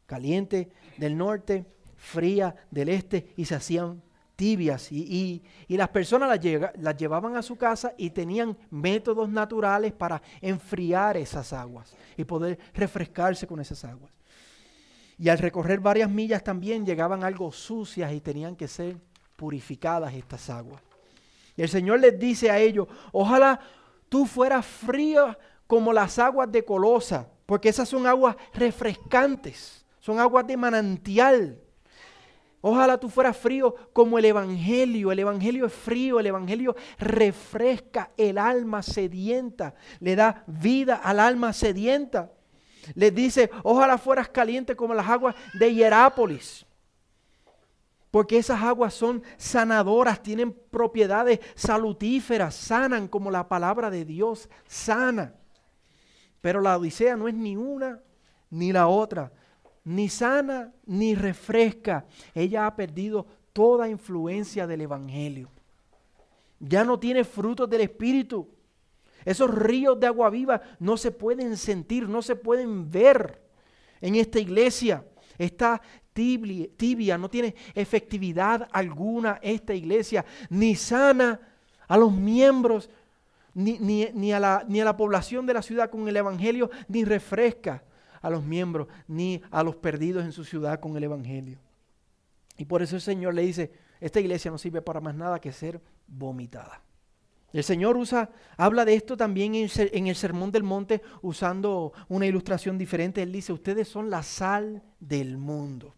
Caliente 0.04 0.70
del 0.98 1.16
norte, 1.16 1.64
fría 1.96 2.54
del 2.70 2.90
este 2.90 3.32
y 3.38 3.46
se 3.46 3.54
hacían 3.54 4.02
tibias 4.36 4.92
y, 4.92 5.42
las 5.68 5.88
personas 5.88 6.28
las, 6.28 6.70
las, 6.76 6.96
llevaban 6.98 7.36
a 7.36 7.42
su 7.42 7.56
casa 7.56 7.94
y 7.96 8.10
tenían 8.10 8.54
métodos 8.70 9.30
naturales 9.30 9.94
para 9.94 10.20
enfriar 10.42 11.16
esas 11.16 11.54
aguas 11.54 11.94
y 12.18 12.24
poder 12.24 12.58
refrescarse 12.74 13.46
con 13.46 13.60
esas 13.60 13.82
aguas. 13.86 14.12
Y 15.22 15.28
al 15.28 15.38
recorrer 15.38 15.78
varias 15.78 16.10
millas 16.10 16.42
también 16.42 16.84
llegaban 16.84 17.22
algo 17.22 17.52
sucias 17.52 18.12
y 18.12 18.20
tenían 18.20 18.56
que 18.56 18.66
ser 18.66 18.96
purificadas 19.36 20.12
estas 20.14 20.50
aguas. 20.50 20.82
Y 21.56 21.62
el 21.62 21.68
Señor 21.68 22.00
les 22.00 22.18
dice 22.18 22.50
a 22.50 22.58
ellos, 22.58 22.88
ojalá 23.12 23.60
tú 24.08 24.26
fueras 24.26 24.66
frío 24.66 25.38
como 25.68 25.92
las 25.92 26.18
aguas 26.18 26.50
de 26.50 26.64
Colosa, 26.64 27.28
porque 27.46 27.68
esas 27.68 27.88
son 27.88 28.04
aguas 28.08 28.34
refrescantes, 28.52 29.86
son 30.00 30.18
aguas 30.18 30.44
de 30.44 30.56
manantial 30.56 31.62
Ojalá 32.64 32.96
tú 32.96 33.08
fueras 33.10 33.36
frío 33.36 33.74
como 33.92 34.18
el 34.18 34.24
Evangelio. 34.24 35.10
El 35.10 35.18
Evangelio 35.18 35.66
es 35.66 35.72
frío, 35.72 36.20
el 36.20 36.26
Evangelio 36.26 36.76
refresca 36.96 38.12
el 38.16 38.38
alma 38.38 38.82
sedienta, 38.82 39.74
le 39.98 40.14
da 40.14 40.44
vida 40.46 40.94
al 40.94 41.18
alma 41.18 41.52
sedienta. 41.52 42.30
Les 42.94 43.14
dice, 43.14 43.50
ojalá 43.62 43.98
fueras 43.98 44.28
caliente 44.28 44.76
como 44.76 44.94
las 44.94 45.08
aguas 45.08 45.34
de 45.58 45.74
Hierápolis. 45.74 46.66
Porque 48.10 48.38
esas 48.38 48.62
aguas 48.62 48.92
son 48.92 49.22
sanadoras, 49.38 50.22
tienen 50.22 50.52
propiedades 50.52 51.40
salutíferas, 51.54 52.54
sanan 52.54 53.08
como 53.08 53.30
la 53.30 53.48
palabra 53.48 53.90
de 53.90 54.04
Dios 54.04 54.50
sana. 54.66 55.34
Pero 56.40 56.60
la 56.60 56.76
Odisea 56.76 57.16
no 57.16 57.28
es 57.28 57.34
ni 57.34 57.56
una 57.56 58.00
ni 58.50 58.72
la 58.72 58.88
otra 58.88 59.32
ni 59.84 60.08
sana 60.08 60.72
ni 60.86 61.14
refresca. 61.14 62.06
Ella 62.34 62.66
ha 62.66 62.76
perdido 62.76 63.26
toda 63.52 63.88
influencia 63.88 64.66
del 64.66 64.82
Evangelio. 64.82 65.50
Ya 66.60 66.84
no 66.84 66.98
tiene 66.98 67.24
frutos 67.24 67.68
del 67.68 67.82
Espíritu. 67.82 68.48
Esos 69.24 69.52
ríos 69.52 69.98
de 69.98 70.06
agua 70.06 70.30
viva 70.30 70.62
no 70.78 70.96
se 70.96 71.10
pueden 71.10 71.56
sentir, 71.56 72.08
no 72.08 72.22
se 72.22 72.36
pueden 72.36 72.90
ver 72.90 73.42
en 74.00 74.16
esta 74.16 74.38
iglesia. 74.38 75.04
Está 75.38 75.80
tibia, 76.12 77.18
no 77.18 77.30
tiene 77.30 77.54
efectividad 77.74 78.68
alguna 78.72 79.38
esta 79.42 79.74
iglesia, 79.74 80.24
ni 80.50 80.74
sana 80.76 81.40
a 81.88 81.96
los 81.96 82.12
miembros, 82.12 82.90
ni, 83.54 83.78
ni, 83.78 84.32
a 84.32 84.40
la, 84.40 84.64
ni 84.68 84.80
a 84.80 84.84
la 84.84 84.96
población 84.96 85.46
de 85.46 85.54
la 85.54 85.62
ciudad 85.62 85.90
con 85.90 86.08
el 86.08 86.16
Evangelio, 86.16 86.70
ni 86.88 87.04
refresca 87.04 87.84
a 88.20 88.30
los 88.30 88.44
miembros 88.44 88.86
ni 89.08 89.42
a 89.50 89.62
los 89.62 89.76
perdidos 89.76 90.24
en 90.24 90.32
su 90.32 90.44
ciudad 90.44 90.80
con 90.80 90.96
el 90.96 91.04
Evangelio. 91.04 91.58
Y 92.56 92.64
por 92.64 92.82
eso 92.82 92.96
el 92.96 93.02
Señor 93.02 93.34
le 93.34 93.42
dice, 93.42 93.72
esta 94.00 94.20
iglesia 94.20 94.50
no 94.50 94.58
sirve 94.58 94.80
para 94.82 95.00
más 95.00 95.14
nada 95.14 95.40
que 95.40 95.52
ser 95.52 95.80
vomitada. 96.06 96.82
El 97.52 97.64
Señor 97.64 97.96
usa, 97.96 98.30
habla 98.56 98.84
de 98.84 98.94
esto 98.94 99.16
también 99.16 99.54
en 99.54 100.06
el 100.06 100.16
Sermón 100.16 100.50
del 100.50 100.62
Monte 100.62 101.02
usando 101.20 101.92
una 102.08 102.26
ilustración 102.26 102.78
diferente. 102.78 103.22
Él 103.22 103.32
dice, 103.32 103.52
ustedes 103.52 103.88
son 103.88 104.08
la 104.08 104.22
sal 104.22 104.82
del 104.98 105.36
mundo. 105.36 105.94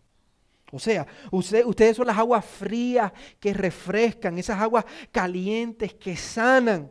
O 0.73 0.80
sea, 0.80 1.06
ustedes 1.30 1.96
son 1.96 2.08
las 2.08 2.18
aguas 2.18 2.44
frías 2.44 3.12
que 3.38 3.54
refrescan, 3.54 4.37
esas 4.38 4.61
aguas 4.61 4.84
calientes 5.12 5.94
que 5.94 6.16
sanan. 6.16 6.90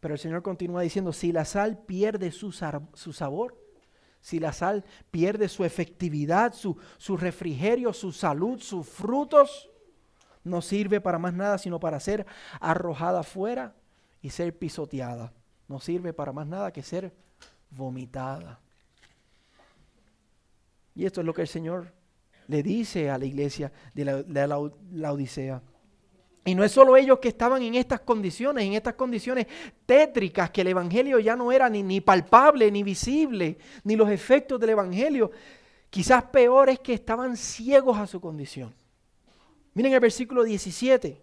Pero 0.00 0.14
el 0.14 0.20
Señor 0.20 0.42
continúa 0.42 0.80
diciendo, 0.80 1.12
si 1.12 1.30
la 1.30 1.44
sal 1.44 1.78
pierde 1.84 2.32
su, 2.32 2.52
su 2.52 3.12
sabor, 3.12 3.58
si 4.22 4.40
la 4.40 4.54
sal 4.54 4.84
pierde 5.10 5.48
su 5.48 5.64
efectividad, 5.64 6.54
su, 6.54 6.76
su, 6.96 7.18
refrigerio, 7.18 7.92
su 7.92 8.12
salud, 8.12 8.60
sus 8.60 8.86
frutos, 8.86 9.69
no 10.44 10.62
sirve 10.62 11.00
para 11.00 11.18
más 11.18 11.34
nada 11.34 11.58
sino 11.58 11.80
para 11.80 12.00
ser 12.00 12.26
arrojada 12.60 13.20
afuera 13.20 13.74
y 14.22 14.30
ser 14.30 14.56
pisoteada. 14.56 15.32
No 15.68 15.80
sirve 15.80 16.12
para 16.12 16.32
más 16.32 16.46
nada 16.46 16.72
que 16.72 16.82
ser 16.82 17.12
vomitada. 17.70 18.58
Y 20.94 21.04
esto 21.06 21.20
es 21.20 21.26
lo 21.26 21.32
que 21.32 21.42
el 21.42 21.48
Señor 21.48 21.92
le 22.48 22.62
dice 22.62 23.10
a 23.10 23.18
la 23.18 23.24
iglesia 23.24 23.72
de 23.94 24.04
la, 24.04 24.22
de 24.22 24.46
la 24.92 25.12
Odisea. 25.12 25.62
Y 26.44 26.54
no 26.54 26.64
es 26.64 26.72
solo 26.72 26.96
ellos 26.96 27.18
que 27.18 27.28
estaban 27.28 27.62
en 27.62 27.74
estas 27.74 28.00
condiciones, 28.00 28.64
en 28.64 28.72
estas 28.72 28.94
condiciones 28.94 29.46
tétricas, 29.84 30.50
que 30.50 30.62
el 30.62 30.68
Evangelio 30.68 31.18
ya 31.18 31.36
no 31.36 31.52
era 31.52 31.68
ni, 31.68 31.82
ni 31.82 32.00
palpable, 32.00 32.70
ni 32.70 32.82
visible, 32.82 33.58
ni 33.84 33.94
los 33.94 34.10
efectos 34.10 34.58
del 34.58 34.70
Evangelio. 34.70 35.30
Quizás 35.90 36.24
peor 36.24 36.70
es 36.70 36.80
que 36.80 36.94
estaban 36.94 37.36
ciegos 37.36 37.98
a 37.98 38.06
su 38.06 38.20
condición. 38.20 38.74
Miren 39.74 39.92
el 39.92 40.00
versículo 40.00 40.44
17. 40.44 41.22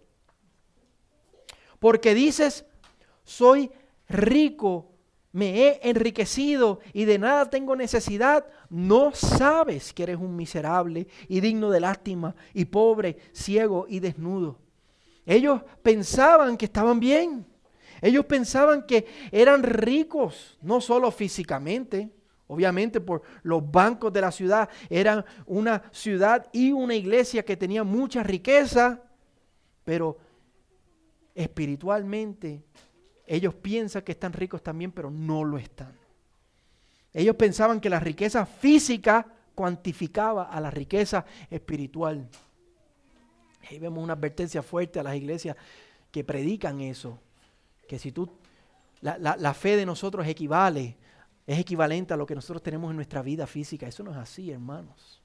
Porque 1.78 2.14
dices, 2.14 2.64
soy 3.24 3.70
rico, 4.08 4.90
me 5.32 5.60
he 5.60 5.88
enriquecido 5.88 6.80
y 6.92 7.04
de 7.04 7.18
nada 7.18 7.50
tengo 7.50 7.76
necesidad, 7.76 8.46
no 8.70 9.14
sabes 9.14 9.92
que 9.92 10.02
eres 10.02 10.16
un 10.16 10.34
miserable 10.34 11.06
y 11.28 11.40
digno 11.40 11.70
de 11.70 11.80
lástima 11.80 12.34
y 12.54 12.64
pobre, 12.64 13.18
ciego 13.32 13.86
y 13.88 14.00
desnudo. 14.00 14.58
Ellos 15.26 15.62
pensaban 15.82 16.56
que 16.56 16.64
estaban 16.64 16.98
bien. 16.98 17.46
Ellos 18.00 18.24
pensaban 18.24 18.86
que 18.86 19.06
eran 19.30 19.62
ricos, 19.62 20.56
no 20.62 20.80
solo 20.80 21.10
físicamente, 21.10 22.10
obviamente 22.48 23.00
por 23.00 23.22
los 23.42 23.70
bancos 23.70 24.12
de 24.12 24.20
la 24.20 24.32
ciudad. 24.32 24.68
Eran 24.90 25.24
una 25.46 25.82
ciudad 25.92 26.48
y 26.52 26.72
una 26.72 26.94
iglesia 26.94 27.44
que 27.44 27.56
tenía 27.56 27.84
mucha 27.84 28.22
riqueza, 28.22 29.00
pero 29.84 30.18
espiritualmente 31.34 32.64
ellos 33.26 33.54
piensan 33.54 34.02
que 34.02 34.12
están 34.12 34.32
ricos 34.32 34.62
también, 34.62 34.90
pero 34.90 35.10
no 35.10 35.44
lo 35.44 35.58
están. 35.58 35.92
Ellos 37.12 37.36
pensaban 37.36 37.80
que 37.80 37.90
la 37.90 38.00
riqueza 38.00 38.46
física 38.46 39.26
cuantificaba 39.54 40.44
a 40.44 40.60
la 40.60 40.70
riqueza 40.70 41.24
espiritual. 41.50 42.28
Ahí 43.68 43.78
vemos 43.78 44.02
una 44.02 44.14
advertencia 44.14 44.62
fuerte 44.62 44.98
a 44.98 45.02
las 45.02 45.16
iglesias 45.16 45.56
que 46.10 46.24
predican 46.24 46.80
eso. 46.80 47.18
Que 47.86 47.98
si 47.98 48.12
tú, 48.12 48.30
la, 49.00 49.18
la, 49.18 49.54
fe 49.54 49.76
de 49.76 49.84
nosotros 49.84 50.26
equivale, 50.26 50.96
es 51.48 51.58
equivalente 51.58 52.12
a 52.12 52.16
lo 52.18 52.26
que 52.26 52.34
nosotros 52.34 52.62
tenemos 52.62 52.90
en 52.90 52.96
nuestra 52.96 53.22
vida 53.22 53.46
física. 53.46 53.88
Eso 53.88 54.02
no 54.02 54.10
es 54.10 54.18
así, 54.18 54.50
hermanos. 54.50 55.22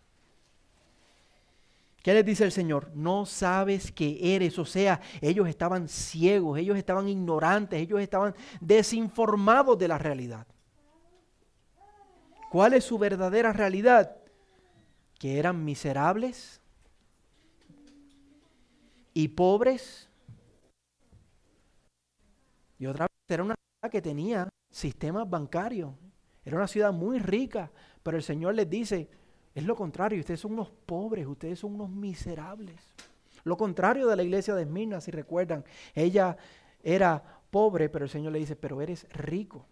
¿Qué 2.01 2.13
les 2.13 2.25
dice 2.25 2.45
el 2.45 2.51
Señor? 2.51 2.89
No 2.95 3.25
sabes 3.25 3.91
que 3.91 4.35
eres. 4.35 4.57
O 4.57 4.65
sea, 4.65 5.01
ellos 5.21 5.47
estaban 5.47 5.89
ciegos, 5.89 6.57
ellos 6.57 6.77
estaban 6.77 7.09
ignorantes, 7.09 7.79
ellos 7.79 7.99
estaban 7.99 8.33
desinformados 8.61 9.77
de 9.77 9.87
la 9.89 9.97
realidad. 9.97 10.47
¿Cuál 12.49 12.73
es 12.73 12.85
su 12.85 12.97
verdadera 12.97 13.51
realidad? 13.51 14.15
Que 15.19 15.39
eran 15.39 15.65
miserables, 15.65 16.61
y 19.13 19.27
pobres. 19.27 20.09
Y 22.79 22.85
otra 22.85 23.05
vez 23.05 23.09
era 23.27 23.43
una 23.43 23.55
que 23.91 24.01
tenía 24.01 24.49
sistemas 24.71 25.29
bancarios. 25.29 25.93
Era 26.45 26.57
una 26.57 26.67
ciudad 26.67 26.91
muy 26.91 27.19
rica, 27.19 27.71
pero 28.01 28.17
el 28.17 28.23
Señor 28.23 28.55
les 28.55 28.69
dice, 28.69 29.09
es 29.55 29.63
lo 29.63 29.75
contrario, 29.75 30.19
ustedes 30.19 30.39
son 30.39 30.53
unos 30.53 30.69
pobres, 30.85 31.25
ustedes 31.27 31.59
son 31.59 31.75
unos 31.75 31.89
miserables. 31.89 32.81
Lo 33.43 33.57
contrario 33.57 34.07
de 34.07 34.15
la 34.15 34.23
iglesia 34.23 34.55
de 34.55 34.63
Esmirna, 34.63 35.01
si 35.01 35.11
recuerdan, 35.11 35.63
ella 35.93 36.37
era 36.81 37.21
pobre, 37.49 37.89
pero 37.89 38.05
el 38.05 38.11
Señor 38.11 38.33
le 38.33 38.39
dice, 38.39 38.55
pero 38.55 38.81
eres 38.81 39.07
rico. 39.11 39.65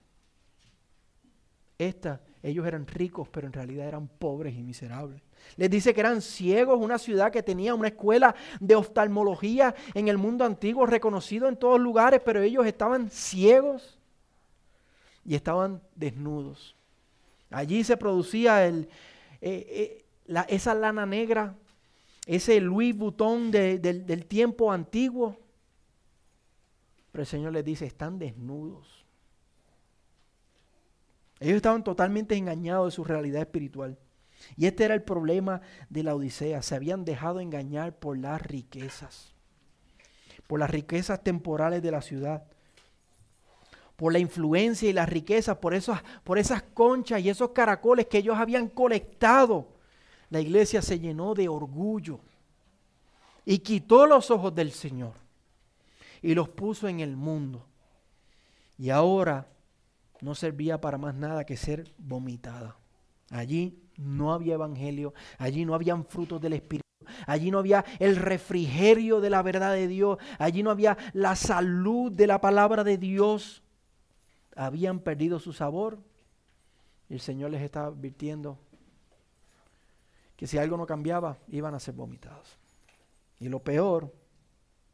Esta, 1.78 2.22
ellos 2.44 2.68
eran 2.68 2.86
ricos, 2.86 3.28
pero 3.30 3.48
en 3.48 3.54
realidad 3.54 3.88
eran 3.88 4.08
pobres 4.08 4.56
y 4.56 4.62
miserables. 4.62 5.22
Les 5.56 5.70
dice 5.70 5.94
que 5.94 6.02
eran 6.02 6.22
ciegos, 6.22 6.80
una 6.80 7.00
ciudad 7.00 7.32
que 7.32 7.42
tenía 7.42 7.74
una 7.74 7.88
escuela 7.88 8.36
de 8.60 8.76
oftalmología 8.76 9.74
en 9.96 10.08
el 10.08 10.20
mundo 10.20 10.46
antiguo, 10.46 10.86
reconocido 10.86 11.48
en 11.48 11.58
todos 11.58 11.80
lugares, 11.80 12.22
pero 12.24 12.42
ellos 12.42 12.68
estaban 12.68 13.10
ciegos 13.10 14.01
y 15.26 15.36
estaban 15.36 15.82
desnudos. 15.96 16.76
Allí 17.50 17.84
se 17.84 17.98
producía 17.98 18.66
el, 18.66 18.90
eh, 19.42 20.04
eh, 20.28 20.46
esa 20.48 20.74
lana 20.74 21.06
negra, 21.06 21.56
ese 22.26 22.60
Louis 22.62 22.96
Vuitton 22.96 23.52
del 23.52 24.26
tiempo 24.26 24.72
antiguo, 24.72 25.38
Pero 27.12 27.24
el 27.24 27.28
Señor 27.28 27.52
les 27.52 27.66
dice, 27.66 27.86
están 27.86 28.18
desnudos. 28.18 29.04
Ellos 31.42 31.58
estaban 31.58 31.84
totalmente 31.84 32.36
engañados 32.38 32.94
de 32.94 32.96
su 32.96 33.04
realidad 33.04 33.42
espiritual. 33.42 33.98
Y 34.56 34.68
este 34.68 34.86
era 34.86 34.94
el 34.94 35.02
problema 35.02 35.62
de 35.90 36.04
la 36.04 36.16
Odisea. 36.16 36.62
Se 36.62 36.76
habían 36.76 37.04
dejado 37.04 37.40
engañar 37.40 37.98
por 37.98 38.18
las 38.18 38.42
riquezas, 38.42 39.34
por 40.48 40.60
las 40.60 40.70
riquezas 40.70 41.24
temporales 41.24 41.82
de 41.82 41.92
la 41.92 42.02
ciudad, 42.02 42.46
por 44.02 44.14
la 44.14 44.18
influencia 44.18 44.90
y 44.90 44.94
las 44.94 45.08
riquezas, 45.08 45.58
por, 45.58 45.76
esas, 45.76 46.02
por 46.24 46.40
esas 46.40 46.64
conchas 46.64 47.22
y 47.22 47.30
esos 47.30 47.52
caracoles 47.52 48.08
que 48.08 48.18
ellos 48.18 48.36
habían 48.36 48.68
colectado. 48.68 49.68
La 50.32 50.42
iglesia 50.42 50.82
se 50.82 50.98
llenó 50.98 51.36
de 51.36 51.48
orgullo 51.48 52.20
y 53.46 53.60
quitó 53.60 54.08
los 54.08 54.32
ojos 54.32 54.56
del 54.56 54.72
Señor 54.72 55.14
y 56.20 56.34
los 56.34 56.50
puso 56.50 56.88
en 56.88 57.00
el 57.00 57.16
mundo. 57.16 57.64
Y 58.76 58.90
ahora 58.90 59.46
no 60.20 60.34
servía 60.34 60.82
para 60.82 60.98
más 60.98 61.14
nada 61.14 61.46
que 61.46 61.56
ser 61.56 61.94
vomitada. 62.00 62.78
Allí 63.30 63.84
no 63.98 64.34
había 64.34 64.56
evangelio, 64.56 65.14
allí 65.38 65.64
no 65.64 65.76
habían 65.76 66.06
frutos 66.06 66.42
del 66.42 66.54
Espíritu, 66.54 66.88
allí 67.28 67.52
no 67.52 67.60
había 67.60 67.86
el 68.00 68.16
refrigerio 68.16 69.22
de 69.22 69.30
la 69.30 69.44
verdad 69.44 69.74
de 69.74 69.88
Dios, 69.88 70.18
allí 70.40 70.64
no 70.64 70.72
había 70.72 70.98
la 71.14 71.36
salud 71.36 72.12
de 72.12 72.26
la 72.26 72.42
palabra 72.42 72.84
de 72.84 72.98
Dios. 72.98 73.62
Habían 74.62 75.00
perdido 75.00 75.40
su 75.40 75.54
sabor. 75.54 75.98
Y 77.10 77.16
el 77.16 77.20
Señor 77.20 77.50
les 77.50 77.64
estaba 77.64 77.88
advirtiendo 77.88 78.60
que 80.36 80.46
si 80.46 80.60
algo 80.60 80.78
no 80.78 80.86
cambiaba, 80.86 81.40
iban 81.48 81.74
a 81.74 81.80
ser 81.80 81.96
vomitados. 81.96 82.58
Y 83.40 83.50
lo 83.50 83.64
peor, 83.64 84.14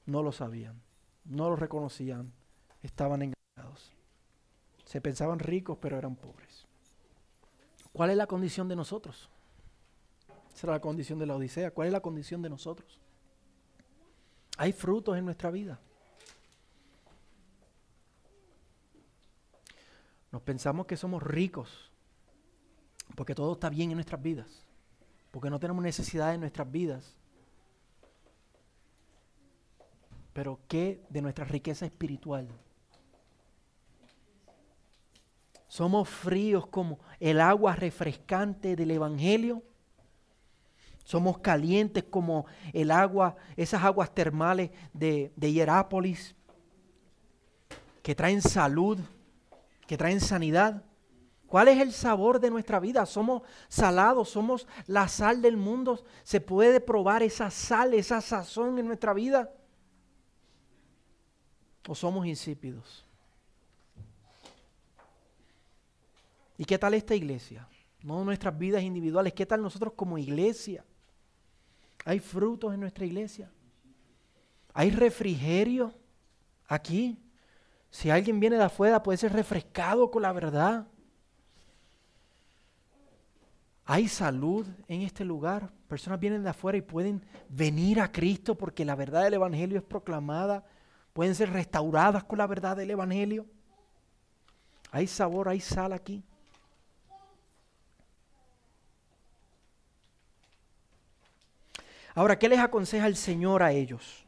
no 0.06 0.24
lo 0.24 0.32
sabían, 0.32 0.82
no 1.26 1.50
lo 1.50 1.58
reconocían, 1.58 2.32
estaban 2.82 3.22
engañados. 3.22 3.92
Se 4.86 5.02
pensaban 5.02 5.40
ricos, 5.40 5.78
pero 5.82 5.98
eran 5.98 6.16
pobres. 6.16 6.66
¿Cuál 7.92 8.12
es 8.12 8.18
la 8.18 8.26
condición 8.26 8.70
de 8.70 8.78
nosotros? 8.78 9.30
Esa 10.56 10.68
era 10.68 10.74
la 10.74 10.82
condición 10.82 11.20
de 11.20 11.26
la 11.26 11.36
Odisea. 11.36 11.72
¿Cuál 11.72 11.88
es 11.88 11.94
la 11.94 12.00
condición 12.00 12.42
de 12.42 12.50
nosotros? 12.50 13.02
Hay 14.58 14.72
frutos 14.72 15.18
en 15.18 15.26
nuestra 15.26 15.52
vida. 15.52 15.82
Nos 20.32 20.42
pensamos 20.42 20.86
que 20.86 20.98
somos 20.98 21.24
ricos 21.24 21.92
porque 23.16 23.34
todo 23.34 23.54
está 23.54 23.70
bien 23.70 23.92
en 23.92 23.98
nuestras 23.98 24.22
vidas, 24.22 24.66
porque 25.32 25.50
no 25.50 25.60
tenemos 25.60 25.84
necesidad 25.84 26.34
en 26.34 26.42
nuestras 26.42 26.70
vidas. 26.70 27.16
Pero 30.34 30.60
¿qué 30.68 31.02
de 31.10 31.22
nuestra 31.22 31.46
riqueza 31.46 31.86
espiritual? 31.86 32.48
Somos 35.68 36.08
fríos 36.08 36.68
como 36.68 37.00
el 37.20 37.42
agua 37.42 37.76
refrescante 37.76 38.76
del 38.76 38.92
Evangelio. 38.92 39.64
Somos 41.04 41.40
calientes 41.40 42.04
como 42.04 42.46
el 42.74 42.92
agua, 42.92 43.36
esas 43.56 43.84
aguas 43.84 44.14
termales 44.14 44.72
de, 44.94 45.32
de 45.36 45.54
Hierápolis, 45.54 46.36
que 48.04 48.14
traen 48.14 48.42
salud, 48.42 49.00
que 49.88 49.98
traen 49.98 50.22
sanidad. 50.22 50.84
¿Cuál 51.48 51.70
es 51.70 51.80
el 51.80 51.94
sabor 51.94 52.42
de 52.42 52.52
nuestra 52.52 52.80
vida? 52.80 53.06
Somos 53.06 53.42
salados, 53.70 54.30
somos 54.30 54.68
la 54.86 55.08
sal 55.08 55.42
del 55.42 55.56
mundo. 55.56 56.04
¿Se 56.24 56.42
puede 56.42 56.82
probar 56.82 57.24
esa 57.24 57.50
sal, 57.50 57.94
esa 57.94 58.20
sazón 58.20 58.78
en 58.78 58.86
nuestra 58.86 59.14
vida? 59.14 59.50
¿O 61.88 61.96
somos 61.96 62.28
insípidos? 62.28 63.06
¿Y 66.58 66.66
qué 66.66 66.78
tal 66.78 66.94
esta 66.96 67.16
iglesia? 67.16 67.66
No 68.02 68.26
nuestras 68.26 68.58
vidas 68.58 68.84
individuales, 68.84 69.34
¿qué 69.34 69.46
tal 69.46 69.62
nosotros 69.62 69.94
como 69.96 70.18
iglesia? 70.18 70.84
¿Hay 72.04 72.20
frutos 72.20 72.74
en 72.74 72.82
nuestra 72.82 73.06
iglesia? 73.06 73.50
¿Hay 74.74 74.92
refrigerio 74.92 75.94
aquí? 76.68 77.18
Si 77.90 78.10
alguien 78.10 78.40
viene 78.40 78.58
de 78.58 78.64
afuera 78.64 79.02
puede 79.02 79.18
ser 79.18 79.34
refrescado 79.34 80.12
con 80.12 80.22
la 80.22 80.34
verdad. 80.34 80.88
Hay 83.86 84.08
salud 84.08 84.68
en 84.88 85.02
este 85.02 85.24
lugar. 85.24 85.72
Personas 85.88 86.20
vienen 86.20 86.44
de 86.44 86.50
afuera 86.50 86.78
y 86.78 86.82
pueden 86.82 87.24
venir 87.48 88.02
a 88.02 88.12
Cristo 88.12 88.56
porque 88.56 88.84
la 88.84 88.96
verdad 88.96 89.24
del 89.24 89.36
Evangelio 89.36 89.78
es 89.78 89.84
proclamada. 89.84 90.66
Pueden 91.14 91.34
ser 91.34 91.52
restauradas 91.52 92.24
con 92.26 92.38
la 92.38 92.48
verdad 92.48 92.76
del 92.76 92.92
Evangelio. 92.92 93.46
Hay 94.92 95.08
sabor, 95.08 95.48
hay 95.48 95.62
sal 95.62 95.94
aquí. 95.94 96.24
Ahora, 102.14 102.38
¿qué 102.38 102.50
les 102.50 102.60
aconseja 102.60 103.08
el 103.08 103.16
Señor 103.16 103.64
a 103.64 103.72
ellos? 103.72 104.26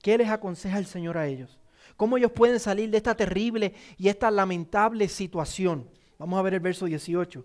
¿Qué 0.00 0.16
les 0.18 0.28
aconseja 0.28 0.78
el 0.78 0.86
Señor 0.86 1.18
a 1.18 1.26
ellos? 1.26 1.61
¿Cómo 2.02 2.16
ellos 2.16 2.32
pueden 2.32 2.58
salir 2.58 2.90
de 2.90 2.96
esta 2.96 3.14
terrible 3.14 3.74
y 3.96 4.08
esta 4.08 4.28
lamentable 4.28 5.06
situación? 5.06 5.88
Vamos 6.18 6.36
a 6.36 6.42
ver 6.42 6.54
el 6.54 6.58
verso 6.58 6.86
18. 6.86 7.44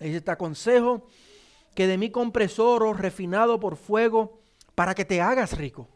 Dice, 0.00 0.20
te 0.22 0.30
aconsejo 0.32 1.06
que 1.72 1.86
de 1.86 1.98
mí 1.98 2.10
compres 2.10 2.58
oro 2.58 2.94
refinado 2.94 3.60
por 3.60 3.76
fuego 3.76 4.40
para 4.74 4.92
que 4.92 5.04
te 5.04 5.20
hagas 5.20 5.56
rico. 5.56 5.86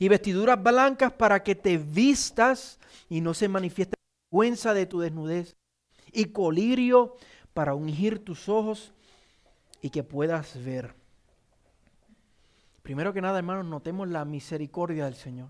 Y 0.00 0.08
vestiduras 0.08 0.60
blancas 0.60 1.12
para 1.12 1.44
que 1.44 1.54
te 1.54 1.78
vistas 1.78 2.80
y 3.08 3.20
no 3.20 3.34
se 3.34 3.46
manifieste 3.46 3.94
la 3.94 4.26
vergüenza 4.32 4.74
de 4.74 4.86
tu 4.86 4.98
desnudez 4.98 5.54
y 6.10 6.24
colirio 6.24 7.18
para 7.54 7.76
ungir 7.76 8.24
tus 8.24 8.48
ojos 8.48 8.92
y 9.80 9.90
que 9.90 10.02
puedas 10.02 10.60
ver. 10.64 10.95
Primero 12.86 13.12
que 13.12 13.20
nada, 13.20 13.40
hermanos, 13.40 13.64
notemos 13.64 14.08
la 14.08 14.24
misericordia 14.24 15.06
del 15.06 15.16
Señor. 15.16 15.48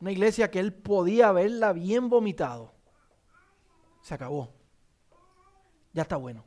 Una 0.00 0.10
iglesia 0.10 0.50
que 0.50 0.58
Él 0.58 0.72
podía 0.72 1.30
verla 1.30 1.72
bien 1.72 2.08
vomitado. 2.08 2.72
Se 4.02 4.14
acabó. 4.14 4.52
Ya 5.92 6.02
está 6.02 6.16
bueno. 6.16 6.44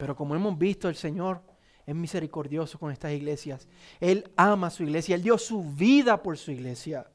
Pero 0.00 0.16
como 0.16 0.34
hemos 0.34 0.58
visto, 0.58 0.88
el 0.88 0.96
Señor 0.96 1.42
es 1.86 1.94
misericordioso 1.94 2.76
con 2.76 2.90
estas 2.90 3.12
iglesias. 3.12 3.68
Él 4.00 4.32
ama 4.34 4.66
a 4.66 4.70
su 4.70 4.82
iglesia. 4.82 5.14
Él 5.14 5.22
dio 5.22 5.38
su 5.38 5.62
vida 5.62 6.20
por 6.24 6.36
su 6.36 6.50
iglesia. 6.50 7.06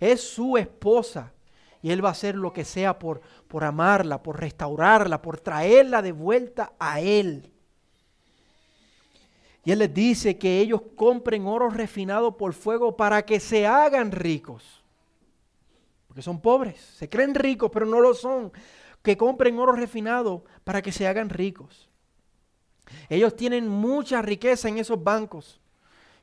Es 0.00 0.20
su 0.20 0.58
esposa. 0.58 1.32
Y 1.80 1.92
Él 1.92 2.04
va 2.04 2.10
a 2.10 2.12
hacer 2.12 2.34
lo 2.34 2.52
que 2.52 2.66
sea 2.66 2.98
por, 2.98 3.22
por 3.48 3.64
amarla, 3.64 4.22
por 4.22 4.38
restaurarla, 4.38 5.22
por 5.22 5.40
traerla 5.40 6.02
de 6.02 6.12
vuelta 6.12 6.74
a 6.78 7.00
Él. 7.00 7.51
Y 9.64 9.70
Él 9.70 9.78
les 9.78 9.94
dice 9.94 10.38
que 10.38 10.60
ellos 10.60 10.82
compren 10.96 11.46
oro 11.46 11.70
refinado 11.70 12.36
por 12.36 12.52
fuego 12.52 12.96
para 12.96 13.24
que 13.24 13.38
se 13.40 13.66
hagan 13.66 14.10
ricos. 14.10 14.82
Porque 16.08 16.22
son 16.22 16.40
pobres, 16.40 16.80
se 16.80 17.08
creen 17.08 17.34
ricos, 17.34 17.70
pero 17.72 17.86
no 17.86 18.00
lo 18.00 18.12
son. 18.14 18.52
Que 19.02 19.16
compren 19.16 19.58
oro 19.58 19.72
refinado 19.72 20.44
para 20.64 20.82
que 20.82 20.92
se 20.92 21.06
hagan 21.06 21.28
ricos. 21.28 21.88
Ellos 23.08 23.36
tienen 23.36 23.68
mucha 23.68 24.20
riqueza 24.20 24.68
en 24.68 24.78
esos 24.78 25.02
bancos 25.02 25.62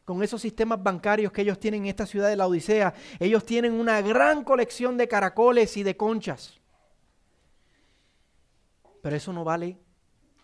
con 0.09 0.23
esos 0.23 0.41
sistemas 0.41 0.81
bancarios 0.81 1.31
que 1.31 1.43
ellos 1.43 1.59
tienen 1.59 1.83
en 1.83 1.89
esta 1.89 2.07
ciudad 2.07 2.29
de 2.29 2.35
la 2.35 2.47
Odisea. 2.47 2.95
Ellos 3.19 3.45
tienen 3.45 3.73
una 3.73 4.01
gran 4.01 4.43
colección 4.43 4.97
de 4.97 5.07
caracoles 5.07 5.77
y 5.77 5.83
de 5.83 5.95
conchas. 5.95 6.59
Pero 9.03 9.15
eso 9.15 9.31
no 9.31 9.43
vale 9.43 9.77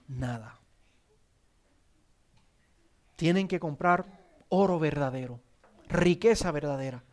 nada. 0.07 0.59
Tienen 3.15 3.47
que 3.47 3.59
comprar 3.59 4.05
oro 4.49 4.79
verdadero, 4.79 5.39
riqueza 5.87 6.51
verdadera. 6.51 7.03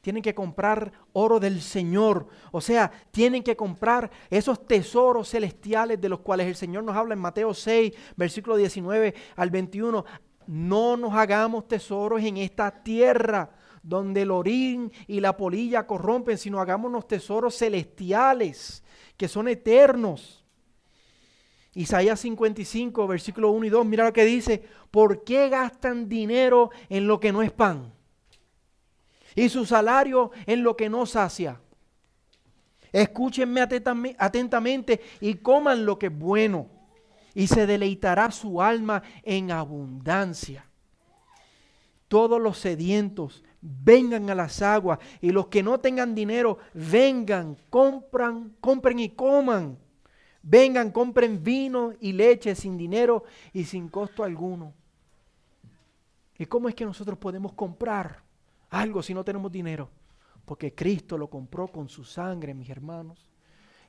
Tienen 0.00 0.22
que 0.22 0.34
comprar 0.34 0.92
oro 1.12 1.40
del 1.40 1.60
Señor. 1.60 2.28
O 2.52 2.60
sea, 2.60 2.92
tienen 3.10 3.42
que 3.42 3.56
comprar 3.56 4.10
esos 4.30 4.64
tesoros 4.66 5.30
celestiales 5.30 6.00
de 6.00 6.08
los 6.08 6.20
cuales 6.20 6.46
el 6.46 6.54
Señor 6.54 6.84
nos 6.84 6.94
habla 6.94 7.14
en 7.14 7.20
Mateo 7.20 7.52
6, 7.52 7.92
versículo 8.16 8.56
19 8.56 9.14
al 9.34 9.50
21 9.50 10.04
no 10.46 10.96
nos 10.96 11.14
hagamos 11.14 11.66
tesoros 11.66 12.22
en 12.22 12.36
esta 12.36 12.70
tierra 12.82 13.50
donde 13.82 14.22
el 14.22 14.30
orín 14.30 14.92
y 15.06 15.20
la 15.20 15.36
polilla 15.36 15.86
corrompen, 15.86 16.38
sino 16.38 16.60
hagámonos 16.60 17.06
tesoros 17.06 17.56
celestiales 17.56 18.82
que 19.16 19.28
son 19.28 19.48
eternos. 19.48 20.45
Isaías 21.76 22.20
55, 22.20 23.06
versículo 23.06 23.50
1 23.50 23.66
y 23.66 23.68
2, 23.68 23.84
mira 23.84 24.04
lo 24.06 24.12
que 24.14 24.24
dice, 24.24 24.64
¿por 24.90 25.24
qué 25.24 25.50
gastan 25.50 26.08
dinero 26.08 26.70
en 26.88 27.06
lo 27.06 27.20
que 27.20 27.32
no 27.32 27.42
es 27.42 27.52
pan? 27.52 27.92
Y 29.34 29.50
su 29.50 29.66
salario 29.66 30.30
en 30.46 30.62
lo 30.62 30.74
que 30.74 30.88
no 30.88 31.04
sacia. 31.04 31.60
Escúchenme 32.90 33.60
atentamente 33.60 35.02
y 35.20 35.34
coman 35.34 35.84
lo 35.84 35.98
que 35.98 36.06
es 36.06 36.18
bueno 36.18 36.66
y 37.34 37.46
se 37.46 37.66
deleitará 37.66 38.30
su 38.30 38.62
alma 38.62 39.02
en 39.22 39.50
abundancia. 39.50 40.64
Todos 42.08 42.40
los 42.40 42.56
sedientos 42.56 43.44
vengan 43.60 44.30
a 44.30 44.34
las 44.34 44.62
aguas 44.62 44.98
y 45.20 45.28
los 45.30 45.48
que 45.48 45.62
no 45.62 45.78
tengan 45.78 46.14
dinero 46.14 46.56
vengan, 46.72 47.58
compran, 47.68 48.56
compren 48.62 48.98
y 48.98 49.10
coman. 49.10 49.76
Vengan, 50.48 50.92
compren 50.92 51.42
vino 51.42 51.92
y 52.00 52.12
leche 52.12 52.54
sin 52.54 52.78
dinero 52.78 53.24
y 53.52 53.64
sin 53.64 53.88
costo 53.88 54.22
alguno. 54.22 54.72
¿Y 56.38 56.46
cómo 56.46 56.68
es 56.68 56.74
que 56.76 56.84
nosotros 56.84 57.18
podemos 57.18 57.52
comprar 57.54 58.22
algo 58.70 59.02
si 59.02 59.12
no 59.12 59.24
tenemos 59.24 59.50
dinero? 59.50 59.88
Porque 60.44 60.72
Cristo 60.72 61.18
lo 61.18 61.26
compró 61.26 61.66
con 61.66 61.88
su 61.88 62.04
sangre, 62.04 62.54
mis 62.54 62.70
hermanos. 62.70 63.28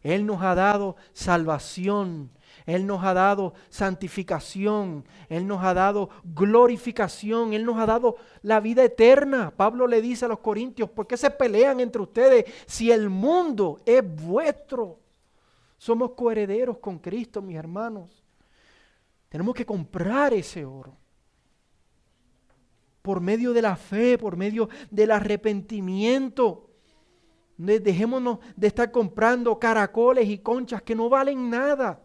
Él 0.02 0.26
nos 0.26 0.42
ha 0.42 0.56
dado 0.56 0.96
salvación, 1.14 2.32
Él 2.66 2.88
nos 2.88 3.04
ha 3.04 3.14
dado 3.14 3.54
santificación, 3.70 5.06
Él 5.30 5.46
nos 5.46 5.64
ha 5.64 5.76
dado 5.76 6.10
glorificación, 6.24 7.54
Él 7.54 7.66
nos 7.66 7.78
ha 7.78 7.86
dado 7.86 8.16
la 8.42 8.60
vida 8.62 8.84
eterna. 8.84 9.54
Pablo 9.56 9.86
le 9.86 10.02
dice 10.02 10.26
a 10.26 10.28
los 10.28 10.40
corintios, 10.40 10.90
¿por 10.90 11.06
qué 11.06 11.18
se 11.18 11.30
pelean 11.30 11.80
entre 11.82 12.02
ustedes 12.02 12.46
si 12.66 12.92
el 12.92 13.12
mundo 13.12 13.80
es 13.86 14.04
vuestro? 14.24 14.98
Somos 15.78 16.12
coherederos 16.12 16.80
con 16.80 17.00
Cristo, 17.00 17.42
mis 17.42 17.56
hermanos. 17.56 18.24
Tenemos 19.30 19.54
que 19.54 19.66
comprar 19.66 20.34
ese 20.34 20.66
oro. 20.66 20.98
Por 23.02 23.22
medio 23.22 23.54
de 23.54 23.62
la 23.62 23.76
fe, 23.76 24.18
por 24.18 24.36
medio 24.36 24.70
del 24.90 25.12
arrepentimiento. 25.12 26.70
Dejémonos 27.58 28.40
de 28.56 28.68
estar 28.68 28.92
comprando 28.92 29.58
caracoles 29.58 30.28
y 30.28 30.40
conchas 30.40 30.82
que 30.82 30.96
no 30.96 31.10
valen 31.10 31.50
nada. 31.50 32.02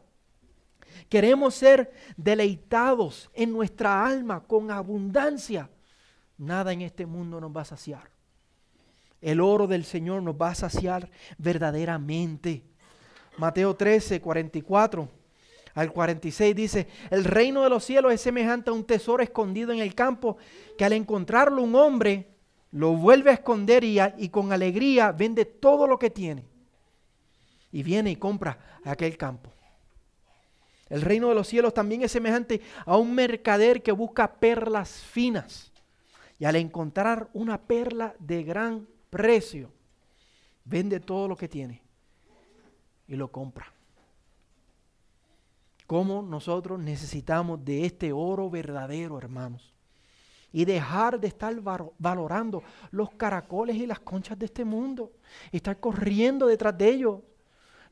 Queremos 1.09 1.55
ser 1.55 1.93
deleitados 2.17 3.31
en 3.35 3.53
nuestra 3.53 4.07
alma 4.07 4.45
con 4.45 4.71
abundancia. 4.71 5.71
Nada 6.39 6.73
en 6.73 6.83
este 6.83 7.07
mundo 7.07 7.41
nos 7.41 7.55
va 7.55 7.63
a 7.63 7.67
saciar. 7.67 8.11
El 9.21 9.41
oro 9.41 9.67
del 9.67 9.85
Señor 9.85 10.23
nos 10.23 10.35
va 10.35 10.51
a 10.51 10.55
saciar 10.55 11.11
verdaderamente. 11.39 12.65
Mateo 13.39 13.75
13, 13.75 14.21
44 14.21 15.09
al 15.75 15.93
46 15.93 16.55
dice, 16.55 16.87
el 17.11 17.25
reino 17.25 17.63
de 17.63 17.71
los 17.71 17.85
cielos 17.85 18.13
es 18.13 18.21
semejante 18.21 18.71
a 18.71 18.75
un 18.75 18.85
tesoro 18.85 19.23
escondido 19.23 19.73
en 19.73 19.79
el 19.79 19.95
campo, 19.95 20.37
que 20.77 20.85
al 20.85 20.93
encontrarlo 20.93 21.63
un 21.63 21.75
hombre 21.75 22.29
lo 22.73 22.93
vuelve 22.93 23.31
a 23.31 23.35
esconder 23.35 23.83
y, 23.85 23.99
y 24.19 24.29
con 24.29 24.53
alegría 24.53 25.13
vende 25.13 25.45
todo 25.45 25.87
lo 25.87 25.99
que 25.99 26.11
tiene. 26.11 26.45
Y 27.71 27.83
viene 27.83 28.11
y 28.11 28.17
compra 28.17 28.59
aquel 28.85 29.17
campo. 29.17 29.51
El 30.91 31.01
reino 31.01 31.31
de 31.31 31.35
los 31.35 31.49
cielos 31.49 31.73
también 31.73 32.03
es 32.03 32.13
semejante 32.13 32.61
a 32.85 32.99
un 32.99 33.15
mercader 33.15 33.83
que 33.83 33.93
busca 33.93 34.31
perlas 34.31 34.91
finas. 34.91 35.73
Y 36.39 36.45
al 36.45 36.57
encontrar 36.57 37.31
una 37.33 37.59
perla 37.59 38.15
de 38.19 38.43
gran 38.43 38.87
precio, 39.09 39.71
vende 40.65 41.01
todo 41.01 41.29
lo 41.29 41.37
que 41.37 41.49
tiene 41.49 41.82
y 43.13 43.17
lo 43.17 43.31
compra. 43.31 43.71
Cómo 45.87 46.23
nosotros 46.23 46.81
necesitamos 46.81 47.63
de 47.63 47.85
este 47.85 48.11
oro 48.11 48.49
verdadero, 48.49 49.19
hermanos. 49.19 49.75
Y 50.51 50.65
dejar 50.65 51.21
de 51.21 51.29
estar 51.29 51.55
valorando 51.99 52.63
los 52.91 53.11
caracoles 53.11 53.77
y 53.77 53.87
las 53.87 54.01
conchas 54.01 54.39
de 54.39 54.47
este 54.47 54.65
mundo. 54.65 55.13
Estar 55.51 55.79
corriendo 55.79 56.47
detrás 56.47 56.77
de 56.79 56.89
ellos, 56.89 57.21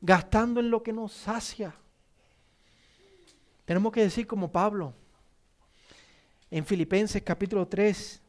gastando 0.01 0.59
en 0.59 0.71
lo 0.71 0.81
que 0.81 0.91
nos 0.91 1.11
sacia. 1.11 1.75
Tenemos 3.65 3.91
que 3.91 4.01
decir 4.01 4.25
como 4.25 4.51
Pablo, 4.51 4.93
en 6.49 6.65
Filipenses 6.65 7.21
capítulo 7.21 7.67
3, 7.67 8.21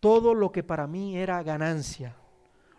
todo 0.00 0.34
lo 0.34 0.52
que 0.52 0.62
para 0.62 0.86
mí 0.86 1.16
era 1.16 1.42
ganancia, 1.42 2.14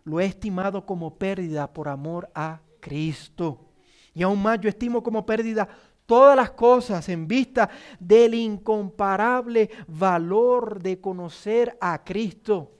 lo 0.03 0.19
he 0.19 0.25
estimado 0.25 0.85
como 0.85 1.15
pérdida 1.15 1.73
por 1.73 1.89
amor 1.89 2.29
a 2.35 2.61
Cristo. 2.81 3.69
Y 4.13 4.23
aún 4.23 4.41
más 4.41 4.59
yo 4.59 4.67
estimo 4.67 5.01
como 5.01 5.25
pérdida 5.25 5.69
todas 6.05 6.35
las 6.35 6.51
cosas 6.51 7.07
en 7.07 7.27
vista 7.27 7.69
del 7.97 8.33
incomparable 8.33 9.69
valor 9.87 10.81
de 10.81 10.99
conocer 10.99 11.77
a 11.79 12.03
Cristo. 12.03 12.71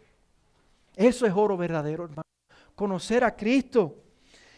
Eso 0.96 1.26
es 1.26 1.34
oro 1.34 1.56
verdadero, 1.56 2.04
hermano. 2.04 2.24
Conocer 2.76 3.24
a 3.24 3.36
Cristo. 3.36 3.96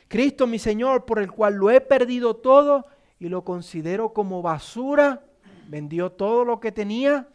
Cristo, 0.07 0.47
mi 0.47 0.57
Señor, 0.57 1.05
por 1.05 1.19
el 1.19 1.31
cual 1.31 1.55
lo 1.55 1.69
he 1.69 1.81
perdido 1.81 2.35
todo 2.35 2.85
y 3.19 3.29
lo 3.29 3.43
considero 3.43 4.13
como 4.13 4.41
basura. 4.41 5.23
Vendió 5.67 6.11
todo 6.11 6.43
lo 6.43 6.59
que 6.59 6.71
tenía 6.71 7.27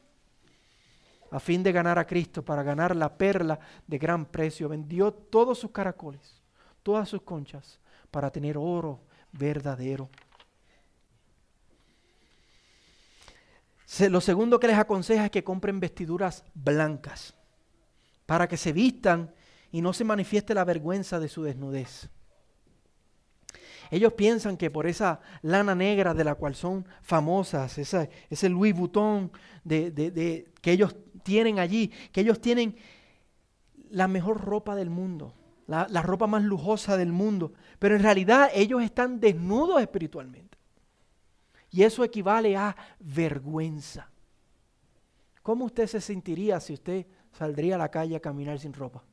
a 1.31 1.41
fin 1.41 1.63
de 1.63 1.73
ganar 1.73 1.99
a 1.99 2.07
Cristo, 2.07 2.43
para 2.43 2.63
ganar 2.63 2.97
la 2.97 3.17
perla 3.17 3.59
de 3.87 3.99
gran 3.99 4.27
precio. 4.27 4.69
Vendió 4.69 5.13
todos 5.13 5.59
sus 5.59 5.71
caracoles, 5.71 6.41
todas 6.83 7.09
sus 7.09 7.23
conchas, 7.23 7.81
para 8.11 8.31
tener 8.31 8.57
oro 8.57 9.01
verdadero. 9.33 10.09
lo 14.11 14.21
segundo 14.21 14.61
que 14.61 14.67
les 14.67 14.77
aconseja 14.77 15.25
es 15.25 15.31
que 15.31 15.43
compren 15.43 15.81
vestiduras 15.81 16.45
blancas 16.55 17.35
para 18.27 18.47
que 18.47 18.59
se 18.59 18.73
vistan 18.73 19.35
y 19.73 19.81
no 19.81 19.93
se 19.93 20.05
manifieste 20.05 20.55
la 20.55 20.65
vergüenza 20.65 21.19
de 21.19 21.29
su 21.29 21.43
desnudez. 21.43 22.11
Ellos 23.91 24.13
piensan 24.13 24.57
que 24.57 24.71
por 24.71 24.87
esa 24.87 25.21
lana 25.43 25.75
negra 25.75 26.13
de 26.13 26.25
la 26.25 26.35
cual 26.35 26.55
son 26.55 26.87
famosas, 27.01 27.79
ese 27.79 28.49
Louis 28.49 28.75
Vuitton 28.75 29.33
de, 29.65 30.53
que 30.61 30.73
ellos 30.73 30.95
tienen 31.23 31.59
allí, 31.59 31.89
que 32.13 32.21
ellos 32.21 32.41
tienen 32.41 32.77
la 33.91 34.09
mejor 34.09 34.45
ropa 34.45 34.75
del 34.75 34.91
mundo, 34.91 35.35
la, 35.69 36.03
ropa 36.03 36.27
más 36.27 36.43
lujosa 36.43 36.97
del 36.97 37.13
mundo, 37.13 37.53
pero 37.79 37.95
en 37.95 38.03
realidad 38.03 38.51
ellos 38.55 38.83
están 38.83 39.21
desnudos 39.21 39.81
espiritualmente. 39.83 40.57
Y 41.71 41.83
eso 41.83 42.03
equivale 42.03 42.57
a 42.57 42.75
vergüenza. 42.99 44.11
¿Cómo 45.43 45.67
usted 45.67 45.87
se 45.87 46.01
sentiría 46.01 46.59
si 46.61 46.73
usted 46.73 47.07
saldría 47.33 47.75
a 47.75 47.79
la 47.79 47.91
calle 47.91 48.17
a 48.17 48.21
caminar 48.21 48.59
sin 48.59 48.73
ropa? 48.73 49.05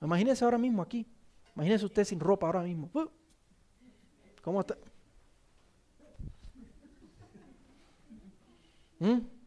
Imagínese 0.00 0.42
ahora 0.42 0.56
mismo 0.56 0.80
aquí. 0.80 1.06
Imagínese 1.54 1.84
usted 1.84 2.04
sin 2.04 2.18
ropa 2.18 2.46
ahora 2.46 2.62
mismo. 2.62 2.88
Uh. 2.94 3.08
¿Cómo 4.42 4.60
está? 4.60 4.78
¿Mm? 8.98 9.39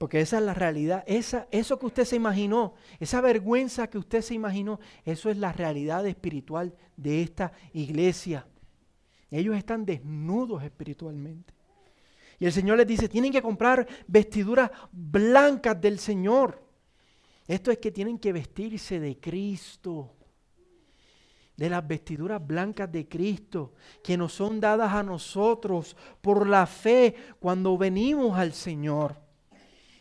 Porque 0.00 0.22
esa 0.22 0.38
es 0.38 0.44
la 0.44 0.54
realidad. 0.54 1.04
Esa, 1.06 1.46
eso 1.50 1.78
que 1.78 1.84
usted 1.84 2.06
se 2.06 2.16
imaginó, 2.16 2.72
esa 3.00 3.20
vergüenza 3.20 3.90
que 3.90 3.98
usted 3.98 4.22
se 4.22 4.32
imaginó, 4.32 4.80
eso 5.04 5.28
es 5.28 5.36
la 5.36 5.52
realidad 5.52 6.06
espiritual 6.06 6.74
de 6.96 7.20
esta 7.20 7.52
iglesia. 7.74 8.46
Ellos 9.30 9.54
están 9.54 9.84
desnudos 9.84 10.62
espiritualmente. 10.62 11.52
Y 12.38 12.46
el 12.46 12.52
Señor 12.52 12.78
les 12.78 12.86
dice, 12.86 13.10
tienen 13.10 13.30
que 13.30 13.42
comprar 13.42 13.86
vestiduras 14.06 14.70
blancas 14.90 15.78
del 15.78 15.98
Señor. 15.98 16.64
Esto 17.46 17.70
es 17.70 17.76
que 17.76 17.90
tienen 17.90 18.18
que 18.18 18.32
vestirse 18.32 19.00
de 19.00 19.20
Cristo 19.20 20.14
de 21.58 21.68
las 21.68 21.86
vestiduras 21.86 22.40
blancas 22.46 22.90
de 22.90 23.06
Cristo, 23.06 23.74
que 24.02 24.16
nos 24.16 24.32
son 24.32 24.60
dadas 24.60 24.94
a 24.94 25.02
nosotros 25.02 25.94
por 26.22 26.48
la 26.48 26.64
fe 26.64 27.14
cuando 27.38 27.76
venimos 27.76 28.38
al 28.38 28.54
Señor. 28.54 29.29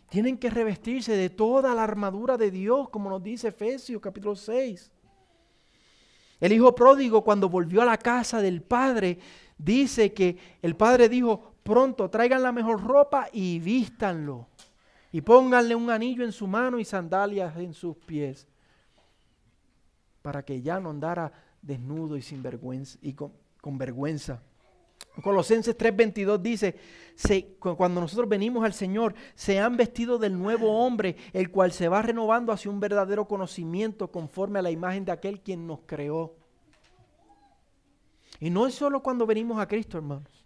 Tienen 0.10 0.38
que 0.38 0.50
revestirse 0.50 1.16
de 1.16 1.30
toda 1.30 1.76
la 1.76 1.84
armadura 1.84 2.36
de 2.36 2.50
Dios, 2.50 2.90
como 2.90 3.10
nos 3.10 3.22
dice 3.22 3.50
Efesios 3.50 4.02
capítulo 4.02 4.36
6. 4.36 4.92
El 6.40 6.54
hijo 6.54 6.74
pródigo 6.74 7.24
cuando 7.24 7.48
volvió 7.48 7.82
a 7.82 7.86
la 7.86 7.98
casa 7.98 8.42
del 8.42 8.62
padre, 8.62 9.20
dice 9.58 10.14
que 10.14 10.38
el 10.62 10.76
padre 10.76 11.10
dijo, 11.10 11.54
pronto 11.64 12.10
traigan 12.10 12.42
la 12.42 12.52
mejor 12.52 12.84
ropa 12.84 13.28
y 13.32 13.60
vístanlo. 13.60 14.48
Y 15.12 15.22
pónganle 15.22 15.76
un 15.76 15.90
anillo 15.90 16.24
en 16.24 16.32
su 16.32 16.48
mano 16.48 16.80
y 16.80 16.86
sandalias 16.86 17.56
en 17.58 17.74
sus 17.74 17.96
pies. 17.98 18.48
Para 20.22 20.44
que 20.44 20.62
ya 20.62 20.80
no 20.80 20.90
andara 20.90 21.32
desnudo 21.62 22.18
y 22.18 22.22
sin 22.22 22.42
vergüenza 22.42 22.98
y 23.02 23.14
con, 23.14 23.34
con 23.62 23.78
vergüenza. 23.78 24.42
Colosenses 25.22 25.78
3:22 25.78 26.42
dice, 26.42 26.76
cuando 27.60 28.00
nosotros 28.00 28.30
venimos 28.30 28.64
al 28.64 28.74
Señor, 28.74 29.14
se 29.36 29.60
han 29.60 29.76
vestido 29.76 30.18
del 30.18 30.38
nuevo 30.38 30.86
hombre, 30.86 31.18
el 31.34 31.52
cual 31.52 31.72
se 31.72 31.90
va 31.90 32.02
renovando 32.02 32.54
hacia 32.54 32.72
un 32.72 32.80
verdadero 32.80 33.28
conocimiento 33.28 34.12
conforme 34.12 34.60
a 34.60 34.62
la 34.62 34.72
imagen 34.72 35.04
de 35.04 35.12
aquel 35.12 35.42
quien 35.42 35.68
nos 35.68 35.82
creó. 35.86 36.36
Y 38.40 38.50
no 38.50 38.66
es 38.68 38.74
solo 38.74 39.04
cuando 39.04 39.26
venimos 39.26 39.60
a 39.60 39.68
Cristo, 39.68 39.98
hermanos. 39.98 40.46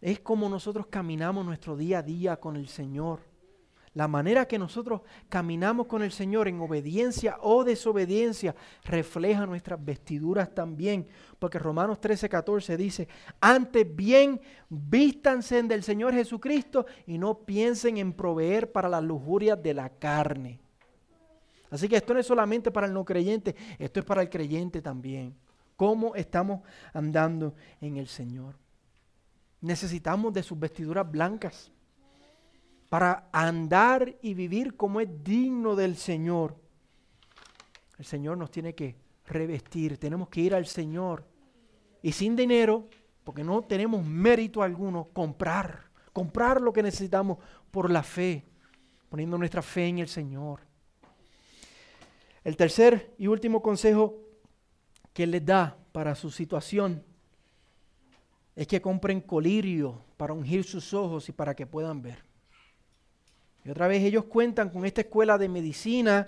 Es 0.00 0.20
como 0.20 0.48
nosotros 0.48 0.86
caminamos 0.86 1.44
nuestro 1.44 1.76
día 1.76 1.98
a 1.98 2.02
día 2.02 2.36
con 2.38 2.56
el 2.56 2.68
Señor. 2.68 3.20
La 3.94 4.08
manera 4.08 4.46
que 4.46 4.58
nosotros 4.58 5.02
caminamos 5.28 5.86
con 5.86 6.02
el 6.02 6.12
Señor 6.12 6.48
en 6.48 6.60
obediencia 6.60 7.36
o 7.42 7.62
desobediencia 7.62 8.54
refleja 8.84 9.44
nuestras 9.44 9.84
vestiduras 9.84 10.54
también. 10.54 11.06
Porque 11.38 11.58
Romanos 11.58 12.00
13, 12.00 12.28
14 12.28 12.76
dice, 12.78 13.08
antes 13.38 13.94
bien 13.94 14.40
vístanse 14.70 15.62
del 15.62 15.82
Señor 15.82 16.14
Jesucristo 16.14 16.86
y 17.06 17.18
no 17.18 17.40
piensen 17.40 17.98
en 17.98 18.14
proveer 18.14 18.72
para 18.72 18.88
las 18.88 19.02
lujurias 19.02 19.62
de 19.62 19.74
la 19.74 19.90
carne. 19.90 20.58
Así 21.70 21.88
que 21.88 21.96
esto 21.96 22.14
no 22.14 22.20
es 22.20 22.26
solamente 22.26 22.70
para 22.70 22.86
el 22.86 22.94
no 22.94 23.04
creyente, 23.04 23.56
esto 23.78 24.00
es 24.00 24.06
para 24.06 24.22
el 24.22 24.30
creyente 24.30 24.80
también. 24.80 25.34
¿Cómo 25.76 26.14
estamos 26.14 26.62
andando 26.94 27.54
en 27.80 27.96
el 27.96 28.06
Señor? 28.06 28.56
Necesitamos 29.60 30.32
de 30.32 30.42
sus 30.42 30.58
vestiduras 30.58 31.10
blancas 31.10 31.71
para 32.92 33.30
andar 33.32 34.18
y 34.20 34.34
vivir 34.34 34.76
como 34.76 35.00
es 35.00 35.08
digno 35.24 35.74
del 35.74 35.96
Señor. 35.96 36.58
El 37.96 38.04
Señor 38.04 38.36
nos 38.36 38.50
tiene 38.50 38.74
que 38.74 38.96
revestir, 39.24 39.96
tenemos 39.96 40.28
que 40.28 40.42
ir 40.42 40.54
al 40.54 40.66
Señor 40.66 41.24
y 42.02 42.12
sin 42.12 42.36
dinero, 42.36 42.90
porque 43.24 43.44
no 43.44 43.62
tenemos 43.62 44.04
mérito 44.04 44.62
alguno, 44.62 45.08
comprar, 45.10 45.84
comprar 46.12 46.60
lo 46.60 46.70
que 46.70 46.82
necesitamos 46.82 47.38
por 47.70 47.90
la 47.90 48.02
fe, 48.02 48.44
poniendo 49.08 49.38
nuestra 49.38 49.62
fe 49.62 49.86
en 49.86 50.00
el 50.00 50.08
Señor. 50.08 50.60
El 52.44 52.58
tercer 52.58 53.14
y 53.16 53.26
último 53.26 53.62
consejo 53.62 54.18
que 55.14 55.26
les 55.26 55.46
da 55.46 55.78
para 55.92 56.14
su 56.14 56.30
situación 56.30 57.02
es 58.54 58.66
que 58.66 58.82
compren 58.82 59.22
colirio 59.22 60.04
para 60.18 60.34
ungir 60.34 60.64
sus 60.64 60.92
ojos 60.92 61.30
y 61.30 61.32
para 61.32 61.54
que 61.54 61.66
puedan 61.66 62.02
ver. 62.02 62.31
Y 63.64 63.70
otra 63.70 63.88
vez 63.88 64.02
ellos 64.02 64.24
cuentan 64.24 64.70
con 64.70 64.84
esta 64.84 65.02
escuela 65.02 65.38
de 65.38 65.48
medicina 65.48 66.26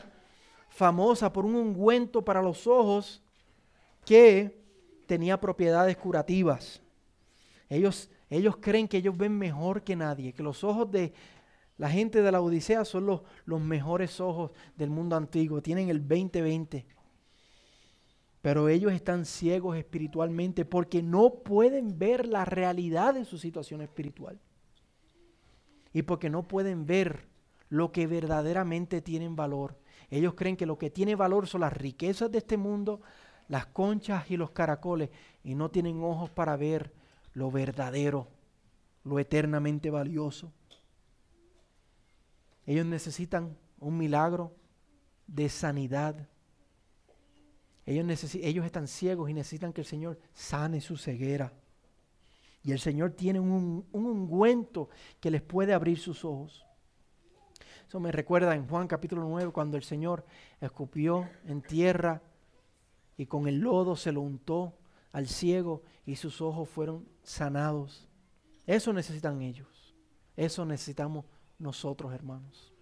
famosa 0.69 1.33
por 1.33 1.45
un 1.45 1.55
ungüento 1.55 2.25
para 2.25 2.43
los 2.43 2.67
ojos 2.67 3.23
que 4.05 4.63
tenía 5.07 5.41
propiedades 5.41 5.97
curativas. 5.97 6.81
Ellos, 7.69 8.11
ellos 8.31 8.57
creen 8.61 8.87
que 8.87 8.99
ellos 8.99 9.17
ven 9.17 9.37
mejor 9.37 9.83
que 9.83 9.97
nadie, 9.97 10.33
que 10.33 10.43
los 10.43 10.63
ojos 10.63 10.91
de 10.91 11.13
la 11.77 11.91
gente 11.91 12.23
de 12.23 12.31
la 12.31 12.41
Odisea 12.41 12.85
son 12.85 13.07
los, 13.07 13.23
los 13.47 13.61
mejores 13.61 14.21
ojos 14.21 14.53
del 14.77 14.91
mundo 14.91 15.17
antiguo, 15.17 15.61
tienen 15.61 15.89
el 15.89 16.07
2020. 16.07 16.87
Pero 18.43 18.69
ellos 18.69 18.93
están 18.93 19.25
ciegos 19.25 19.77
espiritualmente 19.77 20.65
porque 20.65 21.03
no 21.03 21.31
pueden 21.31 21.99
ver 21.99 22.29
la 22.29 22.45
realidad 22.45 23.15
de 23.15 23.25
su 23.25 23.39
situación 23.39 23.81
espiritual 23.81 24.39
y 25.95 26.03
porque 26.03 26.29
no 26.29 26.43
pueden 26.43 26.85
ver 26.85 27.29
lo 27.71 27.93
que 27.93 28.07
verdaderamente 28.07 29.01
tienen 29.01 29.37
valor. 29.37 29.79
Ellos 30.11 30.35
creen 30.35 30.57
que 30.57 30.67
lo 30.67 30.77
que 30.77 30.91
tiene 30.91 31.15
valor 31.15 31.47
son 31.47 31.63
las 31.63 31.73
riquezas 31.73 32.31
de 32.31 32.39
este 32.39 32.59
mundo, 32.59 33.01
las 33.49 33.67
conchas 33.67 34.31
y 34.31 34.37
los 34.37 34.51
caracoles, 34.51 35.09
y 35.43 35.55
no 35.55 35.71
tienen 35.71 36.03
ojos 36.03 36.29
para 36.31 36.57
ver 36.57 36.93
lo 37.33 37.51
verdadero, 37.51 38.29
lo 39.05 39.19
eternamente 39.19 39.89
valioso. 39.89 40.53
Ellos 42.67 42.85
necesitan 42.87 43.57
un 43.79 43.97
milagro 43.97 44.53
de 45.27 45.49
sanidad. 45.49 46.29
Ellos, 47.87 48.35
ellos 48.35 48.67
están 48.67 48.89
ciegos 48.89 49.31
y 49.31 49.35
necesitan 49.35 49.73
que 49.73 49.83
el 49.83 49.87
Señor 49.87 50.19
sane 50.33 50.81
su 50.81 50.97
ceguera. 50.97 51.53
Y 52.65 52.73
el 52.73 52.81
Señor 52.81 53.11
tiene 53.11 53.39
un, 53.39 53.87
ungüento 53.93 54.89
que 55.21 55.31
les 55.31 55.43
puede 55.43 55.75
abrir 55.75 55.99
sus 55.99 56.25
ojos. 56.25 56.65
Eso 57.87 58.01
me 58.01 58.11
recuerda 58.11 58.55
en 58.55 58.67
Juan 58.67 58.89
capítulo 58.89 59.23
9 59.29 59.53
cuando 59.53 59.77
el 59.77 59.83
Señor 59.83 60.25
escupió 60.63 61.29
en 61.47 61.61
tierra 61.61 62.23
y 63.19 63.27
con 63.27 63.47
el 63.47 63.59
lodo 63.59 63.97
se 63.97 64.13
lo 64.13 64.23
untó 64.23 64.73
al 65.13 65.29
ciego 65.29 65.83
y 66.07 66.17
sus 66.17 66.41
ojos 66.41 66.67
fueron 66.71 67.07
sanados. 67.23 68.09
Eso 68.67 68.95
necesitan 68.95 69.43
ellos. 69.43 69.95
Eso 70.35 70.65
necesitamos 70.65 71.27
nosotros, 71.59 72.15
hermanos. 72.15 72.73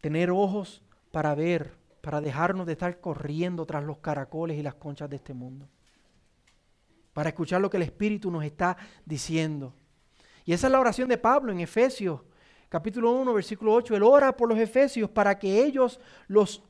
Tener 0.00 0.30
ojos 0.30 0.82
para 1.10 1.34
ver, 1.34 1.74
para 2.00 2.20
dejarnos 2.20 2.66
de 2.66 2.72
estar 2.72 3.00
corriendo 3.00 3.66
tras 3.66 3.82
los 3.82 3.98
caracoles 3.98 4.56
y 4.56 4.62
las 4.62 4.76
conchas 4.76 5.10
de 5.10 5.16
este 5.16 5.34
mundo 5.34 5.68
para 7.12 7.28
escuchar 7.30 7.60
lo 7.60 7.70
que 7.70 7.76
el 7.76 7.82
Espíritu 7.82 8.30
nos 8.30 8.44
está 8.44 8.76
diciendo. 9.04 9.74
Y 10.44 10.52
esa 10.52 10.66
es 10.66 10.72
la 10.72 10.80
oración 10.80 11.08
de 11.08 11.18
Pablo 11.18 11.52
en 11.52 11.60
Efesios, 11.60 12.20
capítulo 12.68 13.12
1, 13.12 13.34
versículo 13.34 13.74
8. 13.74 13.96
Él 13.96 14.02
ora 14.02 14.36
por 14.36 14.48
los 14.48 14.58
Efesios 14.58 15.10
para 15.10 15.38
que 15.38 15.64
ellos, 15.64 16.00
los, 16.26 16.62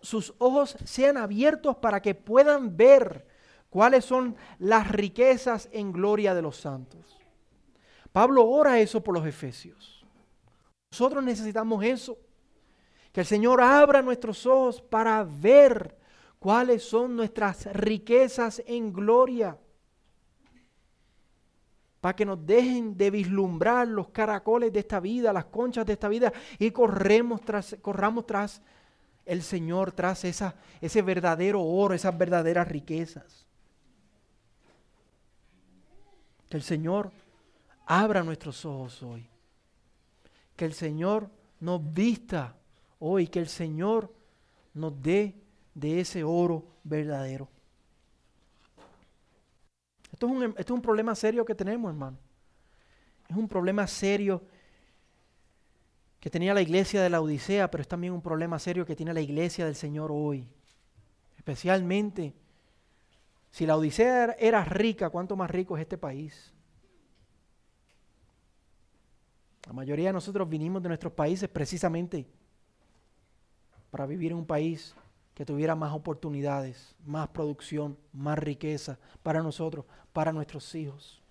sus 0.00 0.34
ojos 0.38 0.76
sean 0.84 1.16
abiertos 1.16 1.76
para 1.76 2.00
que 2.00 2.14
puedan 2.14 2.76
ver 2.76 3.26
cuáles 3.68 4.04
son 4.04 4.36
las 4.58 4.88
riquezas 4.88 5.68
en 5.72 5.92
gloria 5.92 6.34
de 6.34 6.42
los 6.42 6.56
santos. 6.56 7.18
Pablo 8.12 8.46
ora 8.46 8.78
eso 8.78 9.02
por 9.02 9.14
los 9.14 9.26
Efesios. 9.26 10.06
Nosotros 10.90 11.22
necesitamos 11.22 11.84
eso. 11.84 12.18
Que 13.12 13.20
el 13.20 13.26
Señor 13.26 13.60
abra 13.60 14.00
nuestros 14.00 14.46
ojos 14.46 14.80
para 14.80 15.24
ver 15.24 15.98
cuáles 16.38 16.82
son 16.84 17.16
nuestras 17.16 17.66
riquezas 17.72 18.62
en 18.66 18.92
gloria 18.92 19.58
para 22.00 22.14
que 22.14 22.24
nos 22.24 22.44
dejen 22.46 22.96
de 22.96 23.10
vislumbrar 23.10 23.88
los 23.88 24.08
caracoles 24.08 24.72
de 24.72 24.80
esta 24.80 25.00
vida, 25.00 25.32
las 25.32 25.46
conchas 25.46 25.84
de 25.84 25.94
esta 25.94 26.08
vida 26.08 26.32
y 26.58 26.70
corremos 26.70 27.40
tras, 27.40 27.76
corramos 27.82 28.26
tras 28.26 28.62
el 29.26 29.42
Señor, 29.42 29.92
tras 29.92 30.24
esa, 30.24 30.54
ese 30.80 31.02
verdadero 31.02 31.62
oro, 31.62 31.94
esas 31.94 32.16
verdaderas 32.16 32.68
riquezas. 32.68 33.46
Que 36.48 36.56
el 36.56 36.62
Señor 36.62 37.12
abra 37.84 38.22
nuestros 38.22 38.64
ojos 38.64 39.02
hoy. 39.02 39.28
Que 40.56 40.64
el 40.64 40.72
Señor 40.72 41.28
nos 41.60 41.92
vista 41.92 42.56
hoy, 43.00 43.26
que 43.26 43.40
el 43.40 43.48
Señor 43.48 44.12
nos 44.72 45.00
dé 45.02 45.34
de 45.74 46.00
ese 46.00 46.24
oro 46.24 46.64
verdadero. 46.84 47.48
Esto 50.18 50.26
es, 50.26 50.32
un, 50.32 50.42
esto 50.42 50.60
es 50.60 50.70
un 50.70 50.82
problema 50.82 51.14
serio 51.14 51.44
que 51.44 51.54
tenemos, 51.54 51.90
hermano. 51.90 52.18
Es 53.28 53.36
un 53.36 53.46
problema 53.46 53.86
serio 53.86 54.42
que 56.18 56.28
tenía 56.28 56.52
la 56.52 56.60
iglesia 56.60 57.00
de 57.00 57.08
la 57.08 57.20
Odisea, 57.20 57.70
pero 57.70 57.82
es 57.82 57.86
también 57.86 58.12
un 58.12 58.20
problema 58.20 58.58
serio 58.58 58.84
que 58.84 58.96
tiene 58.96 59.14
la 59.14 59.20
iglesia 59.20 59.64
del 59.64 59.76
Señor 59.76 60.10
hoy. 60.12 60.48
Especialmente 61.36 62.34
si 63.52 63.64
la 63.64 63.76
Odisea 63.76 64.34
era 64.40 64.64
rica, 64.64 65.08
¿cuánto 65.08 65.36
más 65.36 65.52
rico 65.52 65.76
es 65.76 65.82
este 65.82 65.96
país? 65.96 66.52
La 69.68 69.72
mayoría 69.72 70.08
de 70.08 70.14
nosotros 70.14 70.48
vinimos 70.48 70.82
de 70.82 70.88
nuestros 70.88 71.12
países 71.12 71.48
precisamente 71.48 72.26
para 73.92 74.04
vivir 74.04 74.32
en 74.32 74.38
un 74.38 74.46
país 74.46 74.96
que 75.38 75.46
tuviera 75.46 75.76
más 75.76 75.92
oportunidades, 75.92 76.96
más 77.06 77.28
producción, 77.28 77.96
más 78.12 78.36
riqueza 78.36 78.98
para 79.22 79.40
nosotros, 79.40 79.84
para 80.12 80.32
nuestros 80.32 80.74
hijos. 80.74 81.22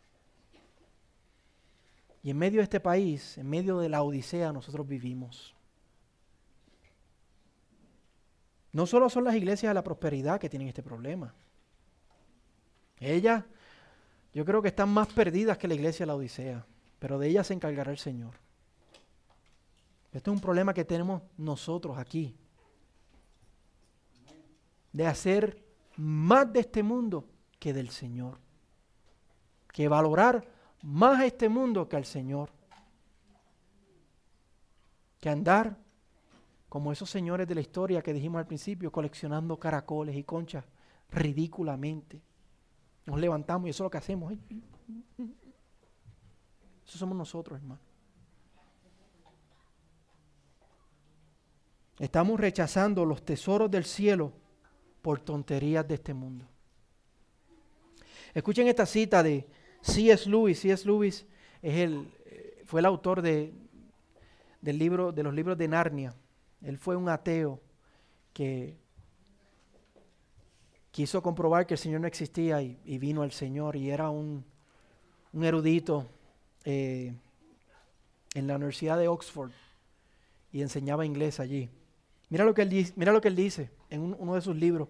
Y 2.24 2.30
en 2.30 2.38
medio 2.38 2.60
de 2.60 2.64
este 2.64 2.80
país, 2.80 3.38
en 3.38 3.50
medio 3.50 3.80
de 3.80 3.90
la 3.90 4.04
odisea, 4.04 4.54
nosotros 4.54 4.88
vivimos. 4.88 5.54
No 8.72 8.88
solo 8.88 9.10
son 9.10 9.26
las 9.26 9.36
iglesias 9.36 9.72
de 9.72 9.74
la 9.74 9.84
prosperidad 9.84 10.40
que 10.40 10.48
tienen 10.48 10.70
este 10.70 10.84
problema. 10.84 11.36
Ellas, 13.02 13.44
yo 14.34 14.46
creo 14.46 14.62
que 14.62 14.70
están 14.70 14.88
más 14.88 15.10
perdidas 15.10 15.58
que 15.58 15.68
la 15.68 15.76
iglesia 15.76 16.06
de 16.06 16.08
la 16.08 16.16
Odisea, 16.16 16.66
pero 16.98 17.20
de 17.20 17.28
ellas 17.28 17.48
se 17.48 17.56
encargará 17.56 17.92
el 17.92 17.98
Señor. 17.98 18.36
Esto 20.14 20.32
es 20.32 20.36
un 20.36 20.42
problema 20.42 20.74
que 20.74 20.86
tenemos 20.86 21.24
nosotros 21.38 21.98
aquí, 21.98 22.38
de 24.98 25.06
hacer 25.06 25.64
más 25.96 26.52
de 26.52 26.62
este 26.62 26.82
mundo 26.82 27.30
que 27.60 27.72
del 27.72 27.90
Señor. 27.92 28.40
Que 29.72 29.88
valorar 29.88 30.44
más 30.82 31.20
a 31.20 31.26
este 31.28 31.50
mundo 31.50 31.88
que 31.88 31.96
al 31.96 32.06
Señor. 32.06 32.50
Que 35.20 35.30
andar 35.30 35.78
como 36.68 36.92
esos 36.92 37.12
señores 37.12 37.48
de 37.48 37.54
la 37.54 37.62
historia 37.62 38.02
que 38.02 38.12
dijimos 38.12 38.40
al 38.40 38.48
principio, 38.48 38.92
coleccionando 38.92 39.60
caracoles 39.60 40.16
y 40.16 40.24
conchas 40.24 40.66
ridículamente. 41.12 42.20
Nos 43.06 43.20
levantamos 43.20 43.68
y 43.68 43.70
eso 43.70 43.84
es 43.84 43.86
lo 43.86 43.92
que 43.92 44.00
hacemos. 44.00 44.34
Eso 46.88 46.98
somos 46.98 47.16
nosotros, 47.16 47.60
hermano. 47.60 47.82
Estamos 52.00 52.40
rechazando 52.40 53.06
los 53.06 53.24
tesoros 53.24 53.70
del 53.70 53.86
cielo 53.86 54.47
por 55.08 55.22
tonterías 55.22 55.88
de 55.88 55.94
este 55.96 56.14
mundo. 56.14 56.46
Escuchen 58.34 58.68
esta 58.68 58.86
cita 58.86 59.24
de 59.24 59.48
C.S. 59.80 60.30
Lewis. 60.30 60.60
C.S. 60.60 60.86
Lewis 60.86 61.26
es 61.62 61.78
el, 61.78 62.12
fue 62.66 62.82
el 62.82 62.86
autor 62.86 63.22
de 63.22 63.54
del 64.60 64.78
libro, 64.78 65.14
de 65.14 65.24
los 65.24 65.34
libros 65.34 65.58
de 65.58 65.70
Narnia. 65.70 66.14
Él 66.62 66.78
fue 66.78 66.98
un 66.98 67.08
ateo 67.08 67.62
que 68.34 68.76
quiso 70.92 71.24
comprobar 71.24 71.66
que 71.66 71.76
el 71.76 71.78
Señor 71.78 72.02
no 72.02 72.08
existía 72.08 72.62
y, 72.62 72.98
vino 72.98 73.22
al 73.22 73.32
Señor 73.32 73.78
y 73.78 73.90
era 73.90 74.10
un, 74.10 74.44
erudito 75.42 76.06
eh, 76.66 77.16
en 78.34 78.46
la 78.46 78.58
Universidad 78.58 78.98
de 78.98 79.08
Oxford 79.08 79.52
y 80.52 80.62
enseñaba 80.62 81.06
inglés 81.06 81.40
allí. 81.40 81.70
Mira 82.28 82.44
lo 82.44 82.54
que 82.54 82.64
él, 82.64 82.94
mira 82.98 83.14
lo 83.14 83.22
que 83.22 83.30
él 83.30 83.38
dice 83.38 83.72
en 83.90 84.16
uno 84.20 84.36
de 84.36 84.42
sus 84.42 84.56
libros. 84.56 84.90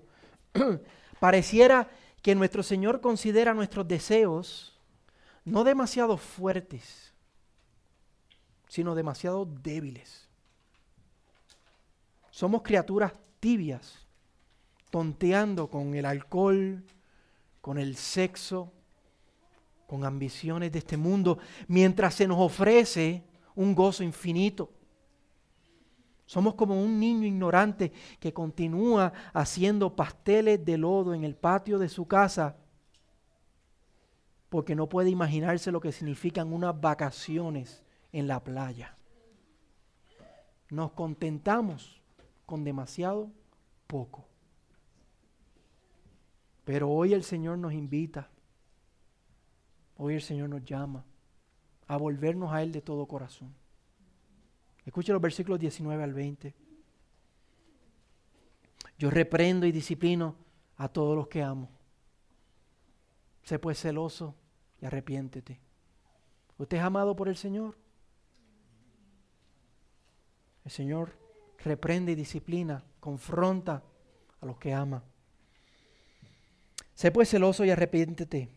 Pareciera 1.19 1.89
que 2.21 2.35
nuestro 2.35 2.63
Señor 2.63 3.01
considera 3.01 3.53
nuestros 3.53 3.87
deseos 3.87 4.77
no 5.45 5.63
demasiado 5.63 6.17
fuertes, 6.17 7.13
sino 8.67 8.95
demasiado 8.95 9.45
débiles. 9.45 10.27
Somos 12.31 12.61
criaturas 12.61 13.13
tibias, 13.39 14.05
tonteando 14.89 15.69
con 15.69 15.95
el 15.95 16.05
alcohol, 16.05 16.83
con 17.61 17.77
el 17.77 17.95
sexo, 17.95 18.71
con 19.87 20.03
ambiciones 20.03 20.71
de 20.71 20.79
este 20.79 20.97
mundo, 20.97 21.39
mientras 21.67 22.13
se 22.15 22.27
nos 22.27 22.39
ofrece 22.39 23.23
un 23.55 23.73
gozo 23.73 24.03
infinito. 24.03 24.69
Somos 26.27 26.55
como 26.55 26.79
un 26.79 26.99
niño 26.99 27.25
ignorante 27.25 27.93
que 28.19 28.33
continúa 28.33 29.13
haciendo 29.33 29.95
pasteles 29.95 30.63
de 30.63 30.77
lodo 30.77 31.13
en 31.13 31.23
el 31.23 31.35
patio 31.35 31.79
de 31.79 31.87
su 31.87 32.05
casa 32.05 32.57
porque 34.49 34.75
no 34.75 34.89
puede 34.89 35.09
imaginarse 35.09 35.71
lo 35.71 35.79
que 35.79 35.93
significan 35.93 36.51
unas 36.51 36.79
vacaciones 36.79 37.81
en 38.11 38.27
la 38.27 38.43
playa. 38.43 38.97
Nos 40.69 40.91
contentamos 40.91 42.01
con 42.45 42.65
demasiado 42.65 43.31
poco. 43.87 44.25
Pero 46.65 46.89
hoy 46.89 47.13
el 47.13 47.23
Señor 47.23 47.57
nos 47.57 47.71
invita, 47.71 48.29
hoy 49.95 50.15
el 50.15 50.21
Señor 50.21 50.49
nos 50.49 50.65
llama 50.65 51.05
a 51.87 51.95
volvernos 51.95 52.51
a 52.51 52.61
Él 52.61 52.73
de 52.73 52.81
todo 52.81 53.05
corazón. 53.05 53.55
Escuche 54.87 55.11
los 55.11 55.21
versículos 55.21 55.59
19 55.59 56.01
al 56.01 56.13
20. 56.13 56.55
Yo 58.97 59.09
reprendo 59.09 59.65
y 59.65 59.73
disciplino 59.73 60.37
a 60.77 60.87
todos 60.87 61.13
los 61.13 61.27
que 61.27 61.43
amo. 61.43 61.69
Sé 63.43 63.59
pues 63.59 63.81
celoso 63.81 64.33
y 64.81 64.85
arrepiéntete. 64.85 65.59
¿Usted 66.57 66.77
es 66.77 66.83
amado 66.83 67.17
por 67.17 67.27
el 67.27 67.35
Señor? 67.35 67.77
El 70.63 70.71
Señor 70.71 71.11
reprende 71.65 72.13
y 72.13 72.15
disciplina, 72.15 72.81
confronta 73.01 73.83
a 74.39 74.45
los 74.45 74.57
que 74.57 74.73
ama. 74.73 75.03
Sé 76.93 77.11
pues 77.11 77.29
celoso 77.29 77.65
y 77.65 77.71
arrepiéntete. 77.71 78.49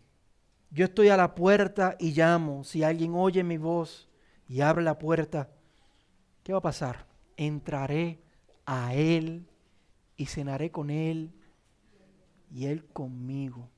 Yo 0.71 0.85
estoy 0.85 1.09
a 1.09 1.17
la 1.17 1.35
puerta 1.35 1.97
y 1.99 2.13
llamo. 2.13 2.63
Si 2.63 2.85
alguien 2.85 3.15
oye 3.17 3.43
mi 3.43 3.59
voz 3.59 4.09
y 4.47 4.61
abre 4.61 4.85
la 4.85 4.97
puerta, 4.97 5.51
¿qué 6.43 6.53
va 6.53 6.59
a 6.59 6.63
pasar? 6.63 7.07
Entraré 7.37 8.21
a 8.67 8.95
Él 8.95 9.47
y 10.17 10.27
cenaré 10.27 10.71
con 10.71 10.91
Él 10.91 11.33
y 12.53 12.67
Él 12.67 12.85
conmigo. 12.87 13.69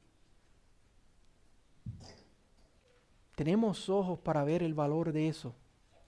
Tenemos 3.35 3.89
ojos 3.89 4.19
para 4.21 4.45
ver 4.45 4.63
el 4.63 4.75
valor 4.75 5.13
de 5.13 5.29
eso, 5.29 5.55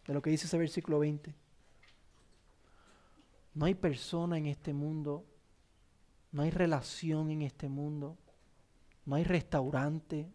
de 0.07 0.14
lo 0.14 0.23
que 0.23 0.31
dice 0.31 0.47
ese 0.47 0.59
versículo 0.59 0.99
20. 0.99 1.35
No 3.55 3.67
hay 3.67 3.75
persona 3.75 4.37
en 4.37 4.47
este 4.47 4.75
mundo, 4.75 5.25
no 6.33 6.43
hay 6.43 6.51
relación 6.51 7.31
en 7.31 7.43
este 7.43 7.69
mundo, 7.69 8.19
no 9.07 9.17
hay 9.17 9.25
restaurante, 9.25 10.29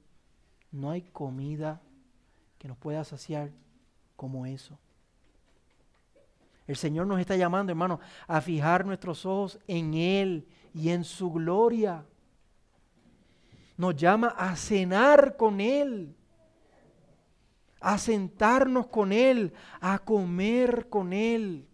no 0.72 0.92
hay 0.92 1.02
comida 1.02 1.82
que 2.58 2.68
nos 2.68 2.78
pueda 2.78 3.04
saciar 3.04 3.52
como 4.16 4.46
eso. 4.46 4.80
El 6.70 6.76
Señor 6.76 7.08
nos 7.08 7.20
está 7.20 7.36
llamando, 7.36 7.72
hermano, 7.72 8.00
a 8.28 8.42
fijar 8.42 8.86
nuestros 8.86 9.26
ojos 9.26 9.58
en 9.66 9.96
Él 9.96 10.48
y 10.72 10.90
en 10.90 11.04
su 11.04 11.32
gloria. 11.32 12.06
Nos 13.76 13.96
llama 13.96 14.36
a 14.38 14.56
cenar 14.56 15.36
con 15.36 15.62
Él, 15.62 16.16
a 17.82 17.98
sentarnos 17.98 18.86
con 18.86 19.12
Él, 19.12 19.52
a 19.82 19.98
comer 19.98 20.90
con 20.90 21.12
Él. 21.12 21.68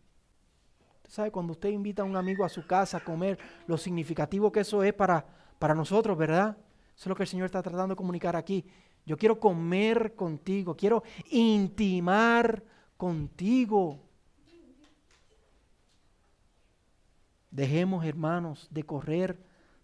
Usted 0.95 1.10
sabe, 1.10 1.29
cuando 1.29 1.51
usted 1.51 1.71
invita 1.71 2.03
a 2.03 2.05
un 2.05 2.15
amigo 2.15 2.45
a 2.45 2.49
su 2.49 2.65
casa 2.65 2.95
a 2.95 3.03
comer, 3.03 3.38
lo 3.67 3.77
significativo 3.77 4.49
que 4.49 4.62
eso 4.62 4.81
es 4.81 4.93
para, 4.93 5.25
para 5.60 5.75
nosotros, 5.75 6.17
¿verdad? 6.17 6.55
Eso 6.95 7.01
es 7.01 7.08
lo 7.08 7.15
que 7.17 7.23
el 7.23 7.29
Señor 7.29 7.47
está 7.47 7.62
tratando 7.62 7.95
de 7.95 7.97
comunicar 7.97 8.38
aquí. 8.38 8.63
Yo 9.05 9.17
quiero 9.17 9.41
comer 9.41 10.15
contigo, 10.15 10.73
quiero 10.73 11.03
intimar 11.31 12.63
contigo. 12.95 14.04
Dejemos, 17.55 18.03
hermanos, 18.03 18.67
de 18.69 18.83
correr 18.83 19.39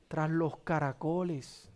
tras 0.10 0.30
los 0.30 0.58
caracoles, 0.58 1.70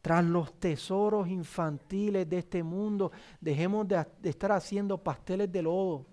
tras 0.00 0.24
los 0.24 0.52
tesoros 0.60 1.26
infantiles 1.26 2.28
de 2.28 2.38
este 2.38 2.62
mundo. 2.62 3.10
Dejemos 3.40 3.88
de, 3.88 4.06
estar 4.22 4.52
haciendo 4.52 5.02
pasteles 5.02 5.50
de 5.50 5.62
lodo. 5.62 6.06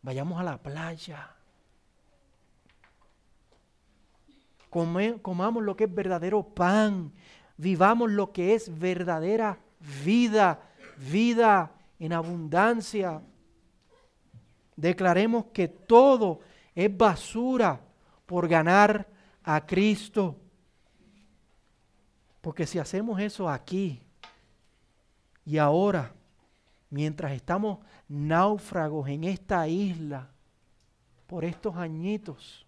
Vayamos 0.00 0.40
a 0.40 0.42
la 0.42 0.56
playa. 0.56 1.36
comamos 4.70 5.62
lo 5.62 5.76
que 5.76 5.84
es 5.84 5.94
verdadero 5.94 6.42
pan. 6.42 7.12
Vivamos 7.58 8.10
lo 8.10 8.32
que 8.32 8.54
es 8.54 8.78
verdadera 8.78 9.58
vida. 10.02 10.62
Vida 10.96 11.72
en 11.98 12.14
abundancia. 12.14 13.20
Declaremos 14.76 15.44
que 15.52 15.68
todo 15.68 16.40
es 16.74 16.96
basura 16.96 17.82
por 18.26 18.48
ganar 18.48 19.08
a 19.42 19.64
Cristo. 19.66 20.36
Porque 22.40 22.66
si 22.66 22.78
hacemos 22.78 23.20
eso 23.20 23.48
aquí 23.48 24.02
y 25.44 25.58
ahora, 25.58 26.12
mientras 26.90 27.32
estamos 27.32 27.78
náufragos 28.08 29.08
en 29.08 29.24
esta 29.24 29.66
isla, 29.68 30.30
por 31.26 31.44
estos 31.44 31.76
añitos, 31.76 32.66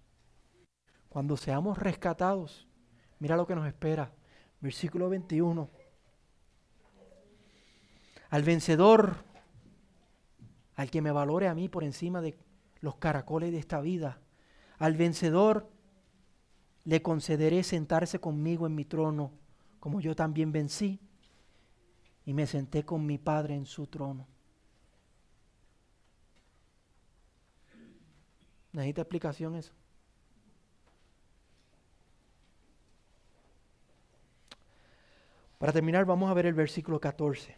cuando 1.09 1.37
seamos 1.37 1.79
rescatados, 1.79 2.67
mira 3.19 3.37
lo 3.37 3.47
que 3.47 3.55
nos 3.55 3.67
espera. 3.67 4.13
Versículo 4.61 5.09
21. 5.09 5.71
Al 8.31 8.43
vencedor, 8.43 9.17
al 10.75 10.91
que 10.91 11.01
me 11.01 11.11
valore 11.11 11.49
a 11.49 11.55
mí 11.55 11.69
por 11.69 11.85
encima 11.85 12.21
de 12.21 12.39
los 12.81 12.97
caracoles 12.97 13.53
de 13.53 13.59
esta 13.59 13.81
vida, 13.81 14.21
al 14.79 14.97
vencedor 14.97 15.71
le 16.85 17.03
concederé 17.03 17.63
sentarse 17.63 18.21
conmigo 18.21 18.67
en 18.67 18.75
mi 18.75 18.85
trono, 18.85 19.33
como 19.81 20.01
yo 20.01 20.15
también 20.15 20.53
vencí 20.53 21.01
y 22.25 22.33
me 22.33 22.47
senté 22.47 22.85
con 22.85 23.07
mi 23.07 23.19
Padre 23.19 23.55
en 23.55 23.67
su 23.67 23.87
trono. 23.87 24.27
¿Necesita 28.73 29.03
explicación 29.03 29.57
eso? 29.57 29.73
Para 35.59 35.73
terminar, 35.73 36.05
vamos 36.05 36.31
a 36.31 36.35
ver 36.35 36.47
el 36.47 36.55
versículo 36.55 37.01
14. 37.01 37.57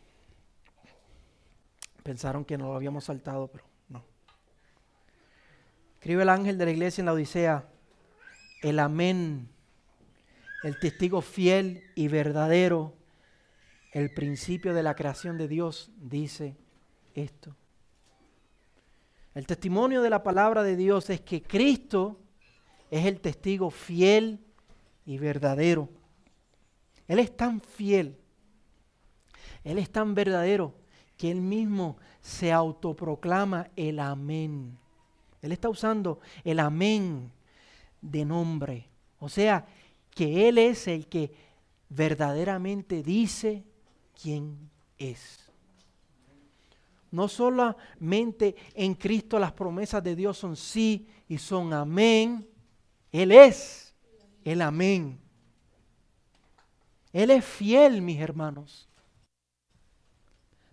Pensaron 2.03 2.45
que 2.45 2.57
no 2.57 2.69
lo 2.69 2.77
habíamos 2.77 3.05
saltado, 3.05 3.49
pero 3.49 3.68
Escribe 6.09 6.23
el 6.23 6.31
ángel 6.31 6.57
de 6.57 6.65
la 6.65 6.71
iglesia 6.71 7.03
en 7.03 7.05
la 7.05 7.13
Odisea, 7.13 7.69
el 8.63 8.79
amén, 8.79 9.47
el 10.63 10.79
testigo 10.79 11.21
fiel 11.21 11.85
y 11.95 12.09
verdadero, 12.09 12.95
el 13.93 14.15
principio 14.15 14.73
de 14.73 14.83
la 14.83 14.95
creación 14.95 15.37
de 15.37 15.49
Dios, 15.49 15.91
dice 15.99 16.57
esto. 17.15 17.55
El 19.35 19.47
testimonio 19.47 20.01
de 20.01 20.09
la 20.09 20.23
palabra 20.23 20.63
de 20.63 20.77
Dios 20.77 21.11
es 21.11 21.21
que 21.21 21.43
Cristo 21.43 22.19
es 22.91 23.05
el 23.05 23.21
testigo 23.21 23.71
fiel 23.71 24.41
y 25.05 25.19
verdadero. 25.19 25.91
Él 27.07 27.19
es 27.19 27.37
tan 27.37 27.61
fiel, 27.61 28.17
Él 29.63 29.77
es 29.77 29.91
tan 29.91 30.15
verdadero 30.15 30.75
que 31.19 31.31
Él 31.31 31.43
mismo 31.43 31.99
se 32.23 32.51
autoproclama 32.51 33.69
el 33.77 34.01
amén. 34.01 34.79
Él 35.43 35.53
está 35.53 35.69
usando 35.69 36.21
el 36.45 36.59
amén 36.61 37.31
de 38.01 38.25
nombre. 38.25 38.89
O 39.19 39.29
sea, 39.29 39.67
que 40.11 40.49
Él 40.49 40.59
es 40.59 40.89
el 40.89 41.07
que 41.07 41.33
verdaderamente 41.89 43.03
dice 43.03 43.65
quién 44.21 44.71
es. 44.99 45.49
No 47.11 47.29
solamente 47.29 48.55
en 48.75 48.95
Cristo 48.95 49.39
las 49.39 49.53
promesas 49.53 50.03
de 50.03 50.15
Dios 50.15 50.37
son 50.37 50.57
sí 50.57 51.09
y 51.29 51.39
son 51.39 51.73
amén. 51.73 52.47
Él 53.11 53.33
es 53.33 53.95
el 54.45 54.61
amén. 54.61 55.19
Él 57.13 57.31
es 57.31 57.45
fiel, 57.45 58.03
mis 58.03 58.21
hermanos. 58.21 58.89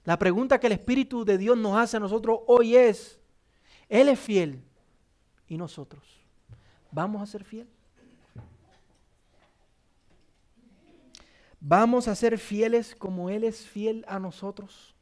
La 0.04 0.20
pregunta 0.20 0.60
que 0.60 0.68
el 0.68 0.74
Espíritu 0.74 1.26
de 1.26 1.38
Dios 1.38 1.58
nos 1.58 1.78
hace 1.78 1.98
a 1.98 2.00
nosotros 2.00 2.40
hoy 2.48 2.76
es, 2.76 3.20
Él 3.90 4.10
es 4.10 4.20
fiel 4.20 4.64
y 5.48 5.58
nosotros, 5.58 6.04
¿vamos 6.92 7.22
a 7.22 7.26
ser 7.26 7.44
fiel? 7.44 7.68
¿Vamos 11.60 12.08
a 12.08 12.14
ser 12.14 12.38
fieles 12.38 12.96
como 12.96 13.30
Él 13.30 13.44
es 13.44 13.66
fiel 13.66 14.06
a 14.08 14.20
nosotros? 14.20 14.94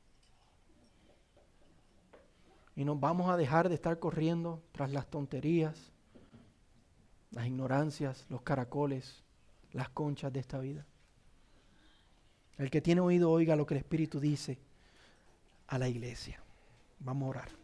Y 2.76 2.86
nos 2.86 3.00
vamos 3.00 3.30
a 3.30 3.38
dejar 3.38 3.70
de 3.70 3.76
estar 3.76 4.00
corriendo 4.00 4.64
tras 4.72 4.90
las 4.92 5.08
tonterías, 5.08 5.92
las 7.32 7.48
ignorancias, 7.48 8.26
los 8.30 8.42
caracoles, 8.44 9.24
las 9.74 9.90
conchas 9.90 10.32
de 10.32 10.40
esta 10.40 10.60
vida. 10.60 10.86
El 12.58 12.70
que 12.70 12.82
tiene 12.82 13.02
oído 13.02 13.30
oiga 13.30 13.56
lo 13.56 13.66
que 13.66 13.74
el 13.74 13.80
Espíritu 13.80 14.20
dice 14.20 14.58
a 15.68 15.78
la 15.78 15.90
iglesia. 15.90 16.42
Vamos 17.00 17.28
a 17.28 17.30
orar. 17.30 17.63